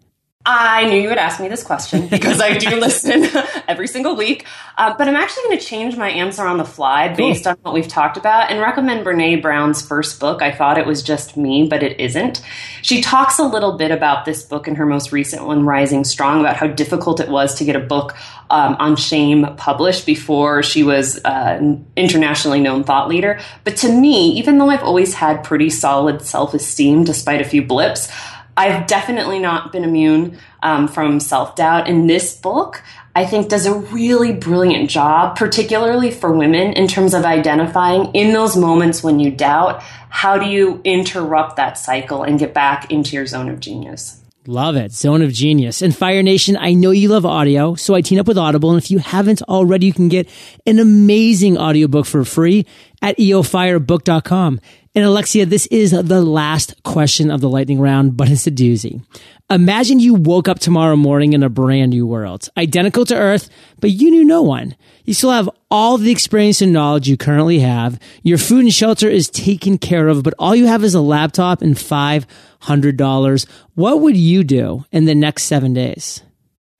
I 0.45 0.87
knew 0.87 1.01
you 1.01 1.09
would 1.09 1.19
ask 1.19 1.41
me 1.41 1.49
this 1.49 1.63
question 1.63 2.07
because 2.11 2.41
I 2.41 2.59
do 2.59 2.77
listen 2.77 3.25
every 3.69 3.87
single 3.87 4.17
week. 4.17 4.47
Uh, 4.77 4.95
but 4.97 5.07
I'm 5.07 5.15
actually 5.15 5.45
going 5.45 5.59
to 5.59 5.65
change 5.65 5.97
my 5.97 6.11
answer 6.11 6.43
on 6.43 6.59
the 6.59 6.65
fly 6.65 7.15
based 7.15 7.45
cool. 7.45 7.53
on 7.53 7.59
what 7.63 7.75
we've 7.75 7.87
talked 7.87 8.17
about 8.17 8.51
and 8.51 8.61
recommend 8.61 9.07
Brene 9.07 9.41
Brown's 9.41 9.87
first 9.87 10.19
book. 10.19 10.43
I 10.43 10.51
thought 10.51 10.79
it 10.79 10.87
was 10.87 11.03
just 11.03 11.37
me, 11.37 11.69
but 11.69 11.83
it 11.83 12.01
isn't. 12.01 12.43
She 12.83 13.01
talks 13.01 13.39
a 13.39 13.45
little 13.45 13.77
bit 13.77 13.91
about 13.93 14.25
this 14.25 14.43
book 14.43 14.67
in 14.67 14.75
her 14.75 14.87
most 14.87 15.13
recent 15.13 15.47
one, 15.47 15.65
Rising 15.65 16.05
Strong, 16.05 16.41
about 16.41 16.57
how 16.57 16.67
difficult 16.67 17.21
it 17.21 17.29
was 17.29 17.55
to 17.57 17.65
get 17.65 17.77
a 17.77 17.81
book 17.81 18.17
um, 18.51 18.77
on 18.81 18.97
shame 18.97 19.47
published 19.57 20.05
before 20.05 20.63
she 20.63 20.83
was 20.83 21.19
uh, 21.25 21.57
an 21.61 21.87
internationally 21.97 22.61
known 22.61 22.85
thought 22.85 23.09
leader. 23.09 23.41
But 23.65 23.77
to 23.79 23.93
me, 23.93 24.33
even 24.33 24.59
though 24.59 24.71
I've 24.71 24.83
always 24.83 25.15
had 25.15 25.45
pretty 25.45 25.71
solid 25.71 26.23
self 26.23 26.53
esteem 26.53 27.05
despite 27.05 27.41
a 27.41 27.45
few 27.45 27.63
blips, 27.63 28.09
I've 28.57 28.87
definitely 28.87 29.39
not 29.39 29.73
been 29.73 29.85
immune 29.85 30.39
um, 30.63 30.89
from 30.89 31.21
self 31.21 31.57
doubt. 31.57 31.89
And 31.89 32.09
this 32.09 32.37
book, 32.37 32.83
I 33.15 33.25
think, 33.25 33.49
does 33.49 33.67
a 33.67 33.75
really 33.75 34.33
brilliant 34.33 34.91
job, 34.91 35.37
particularly 35.37 36.11
for 36.11 36.33
women, 36.33 36.73
in 36.73 36.87
terms 36.87 37.15
of 37.15 37.25
identifying 37.25 38.15
in 38.15 38.33
those 38.33 38.57
moments 38.57 39.03
when 39.03 39.21
you 39.21 39.31
doubt, 39.31 39.83
how 40.11 40.39
do 40.39 40.47
you 40.47 40.81
interrupt 40.85 41.57
that 41.57 41.79
cycle 41.79 42.23
and 42.23 42.39
get 42.39 42.53
back 42.53 42.91
into 42.91 43.17
your 43.17 43.27
zone 43.27 43.49
of 43.49 43.61
genius? 43.61 44.23
Love 44.49 44.75
it. 44.75 44.91
Zone 44.91 45.23
of 45.23 45.33
Genius. 45.33 45.83
And 45.83 45.97
Fire 45.97 46.21
Nation, 46.21 46.57
I 46.57 46.75
know 46.75 46.91
you 46.91 47.09
love 47.09 47.25
audio, 47.25 47.77
so 47.77 47.95
I 47.95 48.01
team 48.01 48.19
up 48.19 48.27
with 48.27 48.37
Audible. 48.37 48.73
And 48.73 48.83
if 48.83 48.91
you 48.91 48.99
haven't 48.99 49.41
already, 49.43 49.87
you 49.87 49.93
can 49.93 50.09
get 50.09 50.29
an 50.67 50.81
amazing 50.81 51.57
audiobook 51.57 52.07
for 52.07 52.25
free 52.25 52.67
at 53.01 53.17
eofirebook.com. 53.19 54.61
And 54.95 55.07
Alexia, 55.07 55.47
this 55.47 55.67
is 55.69 55.93
the 55.93 56.21
last 56.21 56.83
question 56.83 57.31
of 57.31 57.41
the 57.41 57.49
lightning 57.49 57.81
round, 57.81 58.15
but 58.15 58.29
it's 58.31 58.47
a 58.47 58.51
doozy. 58.51 59.03
Imagine 59.49 60.01
you 60.01 60.13
woke 60.15 60.49
up 60.49 60.59
tomorrow 60.59 60.97
morning 60.97 61.33
in 61.33 61.43
a 61.43 61.49
brand 61.49 61.91
new 61.91 62.07
world, 62.07 62.51
identical 62.59 63.07
to 63.07 63.17
Earth, 63.17 63.49
but 63.81 63.91
you 63.91 64.11
knew 64.11 64.23
no 64.23 64.43
one. 64.43 64.77
You 65.05 65.15
still 65.15 65.31
have 65.31 65.49
all 65.71 65.97
the 65.97 66.11
experience 66.11 66.61
and 66.61 66.75
knowledge 66.75 67.09
you 67.09 67.17
currently 67.17 67.61
have. 67.61 67.99
Your 68.23 68.37
food 68.37 68.65
and 68.65 68.73
shelter 68.73 69.09
is 69.09 69.31
taken 69.31 69.79
care 69.79 70.09
of, 70.09 70.23
but 70.23 70.35
all 70.39 70.55
you 70.55 70.67
have 70.67 70.85
is 70.85 70.95
a 70.95 71.01
laptop 71.01 71.63
and 71.63 71.75
$500. 71.75 73.47
What 73.75 74.01
would 74.01 74.17
you 74.17 74.45
do 74.45 74.85
in 74.93 75.07
the 75.07 75.15
next 75.15 75.45
seven 75.45 75.73
days? 75.73 76.23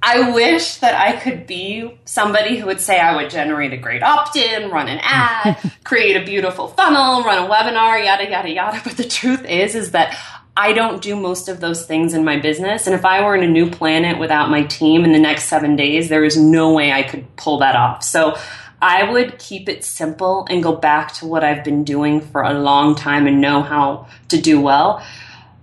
I 0.05 0.33
wish 0.33 0.77
that 0.79 0.95
I 0.95 1.17
could 1.17 1.47
be 1.47 1.97
somebody 2.05 2.57
who 2.57 2.67
would 2.67 2.81
say 2.81 2.99
I 2.99 3.15
would 3.15 3.31
generate 3.31 3.73
a 3.73 3.77
great 3.77 4.03
opt 4.03 4.35
in, 4.35 4.69
run 4.71 4.89
an 4.89 4.99
ad, 5.01 5.73
create 5.85 6.21
a 6.21 6.25
beautiful 6.25 6.69
funnel, 6.69 7.23
run 7.23 7.45
a 7.45 7.49
webinar, 7.49 8.05
yada, 8.05 8.29
yada, 8.29 8.51
yada. 8.51 8.81
But 8.83 8.97
the 8.97 9.05
truth 9.05 9.45
is, 9.45 9.77
is 9.77 9.93
that 9.93 10.19
I 10.57 10.73
don't 10.73 11.01
do 11.01 11.15
most 11.15 11.49
of 11.49 11.61
those 11.61 11.87
things 11.87 12.15
in 12.15 12.25
my 12.25 12.37
business. 12.37 12.87
And 12.87 12.95
if 12.95 13.05
I 13.05 13.25
were 13.25 13.37
in 13.37 13.45
a 13.45 13.49
new 13.49 13.71
planet 13.71 14.19
without 14.19 14.51
my 14.51 14.65
team 14.65 15.05
in 15.05 15.13
the 15.13 15.21
next 15.21 15.45
seven 15.45 15.77
days, 15.77 16.09
there 16.09 16.25
is 16.25 16.37
no 16.37 16.75
way 16.75 16.91
I 16.91 17.05
could 17.05 17.37
pull 17.37 17.59
that 17.59 17.77
off. 17.77 18.03
So 18.03 18.37
I 18.83 19.05
would 19.05 19.39
keep 19.39 19.69
it 19.69 19.85
simple 19.85 20.47
and 20.51 20.65
go 20.65 20.75
back 20.75 21.15
to 21.15 21.27
what 21.27 21.45
I've 21.45 21.63
been 21.63 21.85
doing 21.85 22.21
for 22.21 22.43
a 22.43 22.53
long 22.53 22.97
time 22.97 23.29
and 23.29 23.41
know 23.41 23.63
how 23.63 24.09
to 24.29 24.41
do 24.41 24.61
well 24.61 25.01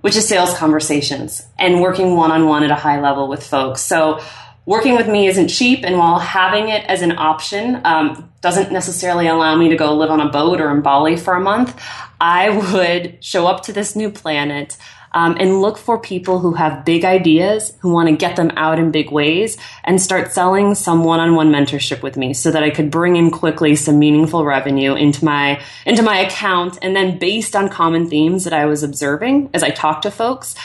which 0.01 0.15
is 0.15 0.27
sales 0.27 0.55
conversations 0.57 1.45
and 1.57 1.81
working 1.81 2.15
one 2.15 2.31
on 2.31 2.45
one 2.47 2.63
at 2.63 2.71
a 2.71 2.75
high 2.75 2.99
level 2.99 3.27
with 3.27 3.45
folks. 3.45 3.81
So, 3.81 4.21
working 4.65 4.95
with 4.95 5.07
me 5.07 5.27
isn't 5.27 5.47
cheap, 5.47 5.83
and 5.83 5.97
while 5.97 6.19
having 6.19 6.69
it 6.69 6.85
as 6.85 7.01
an 7.01 7.17
option 7.17 7.81
um, 7.85 8.31
doesn't 8.41 8.71
necessarily 8.71 9.27
allow 9.27 9.55
me 9.55 9.69
to 9.69 9.75
go 9.75 9.95
live 9.95 10.11
on 10.11 10.21
a 10.21 10.29
boat 10.29 10.61
or 10.61 10.69
in 10.71 10.81
Bali 10.81 11.17
for 11.17 11.33
a 11.33 11.41
month, 11.41 11.79
I 12.21 12.49
would 12.49 13.23
show 13.23 13.47
up 13.47 13.63
to 13.63 13.73
this 13.73 13.95
new 13.95 14.09
planet 14.09 14.77
um, 15.11 15.37
and 15.39 15.61
look 15.61 15.77
for 15.77 15.99
people 15.99 16.39
who 16.39 16.53
have 16.53 16.85
big 16.85 17.03
ideas, 17.03 17.73
who 17.79 17.91
want 17.91 18.09
to 18.09 18.15
get 18.15 18.35
them 18.35 18.51
out 18.55 18.77
in 18.77 18.91
big 18.91 19.11
ways, 19.11 19.57
and 19.83 20.01
start 20.01 20.31
selling 20.31 20.75
some 20.75 21.03
one-on-one 21.03 21.51
mentorship 21.51 22.03
with 22.03 22.15
me, 22.15 22.33
so 22.33 22.51
that 22.51 22.63
I 22.63 22.69
could 22.69 22.91
bring 22.91 23.15
in 23.15 23.31
quickly 23.31 23.75
some 23.75 23.97
meaningful 23.97 24.45
revenue 24.45 24.93
into 24.93 25.25
my 25.25 25.61
into 25.85 26.03
my 26.03 26.19
account, 26.19 26.77
and 26.81 26.95
then 26.95 27.17
based 27.17 27.55
on 27.55 27.69
common 27.69 28.07
themes 28.07 28.43
that 28.43 28.53
I 28.53 28.65
was 28.65 28.83
observing 28.83 29.49
as 29.53 29.63
I 29.63 29.69
talked 29.71 30.03
to 30.03 30.11
folks. 30.11 30.55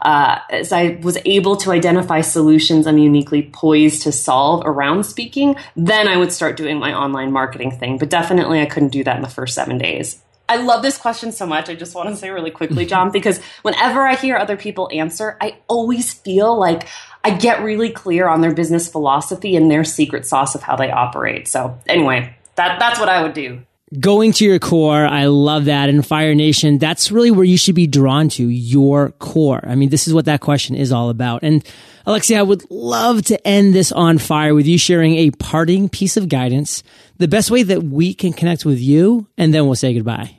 Uh, 0.00 0.38
as 0.50 0.70
I 0.70 1.00
was 1.02 1.18
able 1.24 1.56
to 1.56 1.72
identify 1.72 2.20
solutions 2.20 2.86
I'm 2.86 2.98
uniquely 2.98 3.42
poised 3.42 4.02
to 4.02 4.12
solve 4.12 4.62
around 4.64 5.02
speaking, 5.02 5.56
then 5.74 6.06
I 6.06 6.16
would 6.16 6.30
start 6.30 6.56
doing 6.56 6.78
my 6.78 6.94
online 6.94 7.32
marketing 7.32 7.72
thing. 7.72 7.98
But 7.98 8.08
definitely, 8.08 8.60
I 8.60 8.66
couldn't 8.66 8.90
do 8.90 9.02
that 9.02 9.16
in 9.16 9.22
the 9.22 9.28
first 9.28 9.56
seven 9.56 9.76
days. 9.76 10.22
I 10.48 10.56
love 10.56 10.82
this 10.82 10.96
question 10.96 11.30
so 11.32 11.46
much. 11.46 11.68
I 11.68 11.74
just 11.74 11.94
want 11.94 12.08
to 12.08 12.16
say 12.16 12.30
really 12.30 12.50
quickly, 12.50 12.86
John, 12.86 13.08
mm-hmm. 13.08 13.12
because 13.12 13.38
whenever 13.62 14.06
I 14.06 14.14
hear 14.14 14.36
other 14.36 14.56
people 14.56 14.88
answer, 14.92 15.36
I 15.40 15.58
always 15.68 16.12
feel 16.12 16.58
like 16.58 16.88
I 17.22 17.30
get 17.36 17.62
really 17.62 17.90
clear 17.90 18.28
on 18.28 18.40
their 18.40 18.54
business 18.54 18.88
philosophy 18.88 19.56
and 19.56 19.70
their 19.70 19.84
secret 19.84 20.24
sauce 20.24 20.54
of 20.54 20.62
how 20.62 20.76
they 20.76 20.90
operate. 20.90 21.48
So, 21.48 21.78
anyway, 21.86 22.34
that, 22.54 22.78
that's 22.78 22.98
what 22.98 23.08
I 23.08 23.22
would 23.22 23.34
do. 23.34 23.62
Going 23.98 24.32
to 24.32 24.44
your 24.44 24.58
core, 24.58 25.06
I 25.06 25.26
love 25.26 25.64
that. 25.64 25.88
And 25.88 26.04
Fire 26.04 26.34
Nation, 26.34 26.76
that's 26.76 27.10
really 27.10 27.30
where 27.30 27.44
you 27.44 27.56
should 27.56 27.74
be 27.74 27.86
drawn 27.86 28.28
to 28.30 28.46
your 28.46 29.12
core. 29.12 29.64
I 29.66 29.76
mean, 29.76 29.88
this 29.88 30.06
is 30.06 30.12
what 30.12 30.26
that 30.26 30.40
question 30.40 30.74
is 30.74 30.92
all 30.92 31.08
about. 31.08 31.42
And 31.42 31.64
Alexia, 32.04 32.38
I 32.38 32.42
would 32.42 32.70
love 32.70 33.22
to 33.26 33.46
end 33.46 33.74
this 33.74 33.90
on 33.90 34.18
fire 34.18 34.54
with 34.54 34.66
you 34.66 34.76
sharing 34.76 35.16
a 35.16 35.30
parting 35.30 35.88
piece 35.88 36.18
of 36.18 36.28
guidance, 36.28 36.82
the 37.16 37.28
best 37.28 37.50
way 37.50 37.62
that 37.62 37.82
we 37.82 38.12
can 38.12 38.34
connect 38.34 38.66
with 38.66 38.78
you, 38.78 39.26
and 39.38 39.54
then 39.54 39.64
we'll 39.64 39.74
say 39.74 39.94
goodbye. 39.94 40.38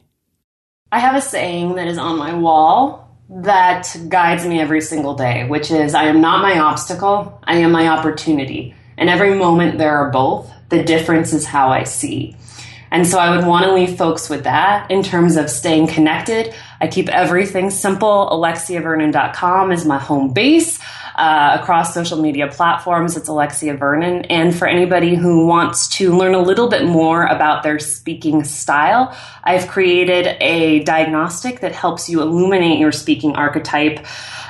I 0.92 1.00
have 1.00 1.16
a 1.16 1.22
saying 1.22 1.76
that 1.76 1.88
is 1.88 1.98
on 1.98 2.18
my 2.18 2.34
wall 2.34 3.10
that 3.30 3.96
guides 4.10 4.46
me 4.46 4.60
every 4.60 4.82
single 4.82 5.14
day, 5.16 5.48
which 5.48 5.70
is 5.70 5.94
I 5.94 6.06
am 6.06 6.22
not 6.22 6.42
my 6.42 6.60
obstacle, 6.60 7.40
I 7.44 7.58
am 7.58 7.72
my 7.72 7.88
opportunity. 7.88 8.76
And 8.98 9.10
every 9.10 9.36
moment 9.36 9.78
there 9.78 9.98
are 9.98 10.12
both. 10.12 10.52
The 10.70 10.84
difference 10.84 11.34
is 11.34 11.46
how 11.46 11.70
I 11.70 11.84
see. 11.84 12.36
And 12.92 13.06
so 13.06 13.20
I 13.20 13.36
would 13.36 13.46
want 13.46 13.66
to 13.66 13.74
leave 13.74 13.98
folks 13.98 14.30
with 14.30 14.44
that 14.46 14.90
in 14.90 15.04
terms 15.04 15.36
of 15.36 15.50
staying 15.50 15.88
connected. 15.88 16.54
I 16.82 16.88
keep 16.88 17.10
everything 17.10 17.70
simple. 17.70 18.30
AlexiaVernon.com 18.32 19.72
is 19.72 19.86
my 19.86 20.00
home 20.00 20.34
base 20.34 20.80
uh, 21.16 21.58
across 21.62 21.94
social 21.94 22.22
media 22.22 22.48
platforms. 22.48 23.18
It's 23.18 23.28
Alexia 23.28 23.76
Vernon. 23.76 24.26
And 24.26 24.56
for 24.56 24.68
anybody 24.68 25.16
who 25.16 25.46
wants 25.46 25.88
to 25.98 26.16
learn 26.16 26.34
a 26.34 26.42
little 26.42 26.70
bit 26.70 26.86
more 26.86 27.26
about 27.26 27.62
their 27.62 27.78
speaking 27.78 28.44
style, 28.44 29.16
I've 29.44 29.68
created 29.68 30.38
a 30.40 30.84
diagnostic 30.84 31.60
that 31.60 31.74
helps 31.74 32.10
you 32.10 32.22
illuminate 32.22 32.80
your 32.80 32.92
speaking 32.92 33.36
archetype. 33.36 34.06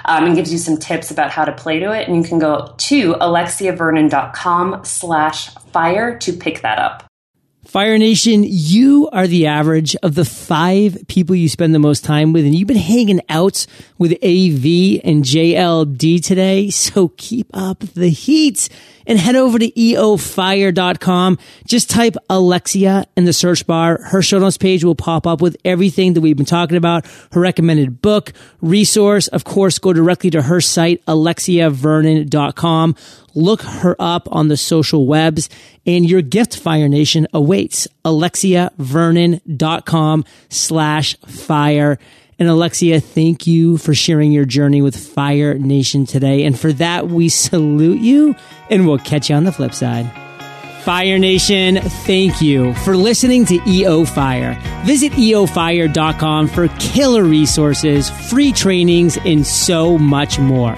Um, 0.06 0.26
and 0.26 0.36
gives 0.36 0.52
you 0.52 0.58
some 0.58 0.78
tips 0.78 1.12
about 1.12 1.30
how 1.30 1.46
to 1.46 1.52
play 1.52 1.80
to 1.80 1.92
it. 1.92 2.08
And 2.08 2.16
you 2.16 2.24
can 2.24 2.40
go 2.40 2.74
to 2.76 3.14
alexiavernon.com 3.16 4.84
slash 4.84 5.54
fire 5.72 6.18
to 6.20 6.34
pick 6.34 6.62
that 6.62 6.80
up. 6.80 7.06
Fire 7.70 8.00
Nation, 8.00 8.44
you 8.44 9.08
are 9.12 9.28
the 9.28 9.46
average 9.46 9.96
of 9.98 10.16
the 10.16 10.26
five 10.26 10.98
people 11.08 11.36
you 11.36 11.48
spend 11.48 11.76
the 11.76 11.78
most 11.78 12.04
time 12.04 12.34
with, 12.34 12.44
and 12.44 12.56
you've 12.56 12.68
been 12.68 12.76
hanging 12.78 13.22
out 13.30 13.68
with 14.00 14.14
AV 14.14 15.00
and 15.04 15.24
JLD 15.24 16.26
today. 16.26 16.72
So 16.72 17.10
keep 17.10 17.46
up 17.54 17.82
the 17.94 18.10
heat 18.10 18.70
and 19.10 19.20
head 19.20 19.36
over 19.36 19.60
to 19.60 19.70
eofire.com. 19.72 21.38
Just 21.66 21.90
type 21.90 22.16
Alexia 22.30 23.06
in 23.18 23.26
the 23.26 23.34
search 23.34 23.68
bar. 23.68 24.00
Her 24.02 24.22
show 24.22 24.40
notes 24.40 24.58
page 24.58 24.86
will 24.86 24.96
pop 24.96 25.28
up 25.28 25.42
with 25.42 25.58
everything 25.66 26.14
that 26.14 26.22
we've 26.22 26.38
been 26.38 26.46
talking 26.46 26.78
about, 26.78 27.06
her 27.32 27.42
recommended 27.42 28.02
book, 28.02 28.32
resource. 28.62 29.28
Of 29.28 29.44
course, 29.44 29.80
go 29.80 29.92
directly 29.92 30.30
to 30.30 30.44
her 30.44 30.62
site, 30.62 31.06
alexiavernon.com. 31.08 32.96
Look 33.36 33.62
her 33.64 33.98
up 34.00 34.30
on 34.32 34.48
the 34.48 34.56
social 34.58 35.08
webs 35.08 35.50
and 35.86 36.10
your 36.10 36.22
gift 36.22 36.56
Fire 36.56 36.88
Nation 36.88 37.28
awaits. 37.34 37.86
alexiavernon.com 38.06 40.26
slash 40.50 41.18
fire. 41.18 42.00
And 42.40 42.48
Alexia, 42.48 43.02
thank 43.02 43.46
you 43.46 43.78
for 43.78 43.94
sharing 43.94 44.32
your 44.32 44.46
journey 44.46 44.82
with 44.82 44.96
Fire 44.96 45.56
Nation 45.56 46.06
today. 46.06 46.46
And 46.46 46.58
for 46.58 46.72
that, 46.74 47.10
we 47.10 47.28
salute 47.28 48.00
you 48.00 48.34
and 48.70 48.88
we'll 48.88 48.98
catch 48.98 49.30
you 49.30 49.36
on 49.36 49.44
the 49.44 49.52
flip 49.52 49.74
side. 49.74 50.10
Fire 50.84 51.20
Nation, 51.20 51.76
thank 51.76 52.42
you 52.42 52.74
for 52.76 52.96
listening 52.96 53.46
to 53.46 53.60
EO 53.68 54.06
Fire. 54.06 54.58
Visit 54.86 55.12
eofire.com 55.12 56.48
for 56.48 56.70
killer 56.80 57.26
resources, 57.26 58.10
free 58.10 58.54
trainings, 58.54 59.18
and 59.26 59.46
so 59.46 59.98
much 59.98 60.40
more. 60.40 60.76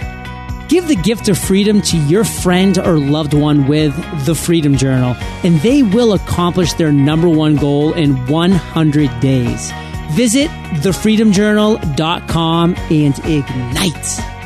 Give 0.68 0.88
the 0.88 0.96
gift 0.96 1.30
of 1.30 1.38
freedom 1.38 1.82
to 1.84 1.98
your 2.06 2.24
friend 2.24 2.80
or 2.80 2.98
loved 2.98 3.34
one 3.36 3.68
with 3.68 3.94
the 4.26 4.34
Freedom 4.34 4.76
Journal, 4.76 5.16
and 5.44 5.60
they 5.62 5.84
will 5.84 6.14
accomplish 6.14 6.74
their 6.74 6.92
number 6.92 7.30
one 7.30 7.56
goal 7.58 7.94
in 7.94 8.16
100 8.28 9.20
days. 9.20 9.72
Visit 10.12 10.50
thefreedomjournal.com 10.84 12.76
and 12.76 13.20
ignite. 13.20 14.41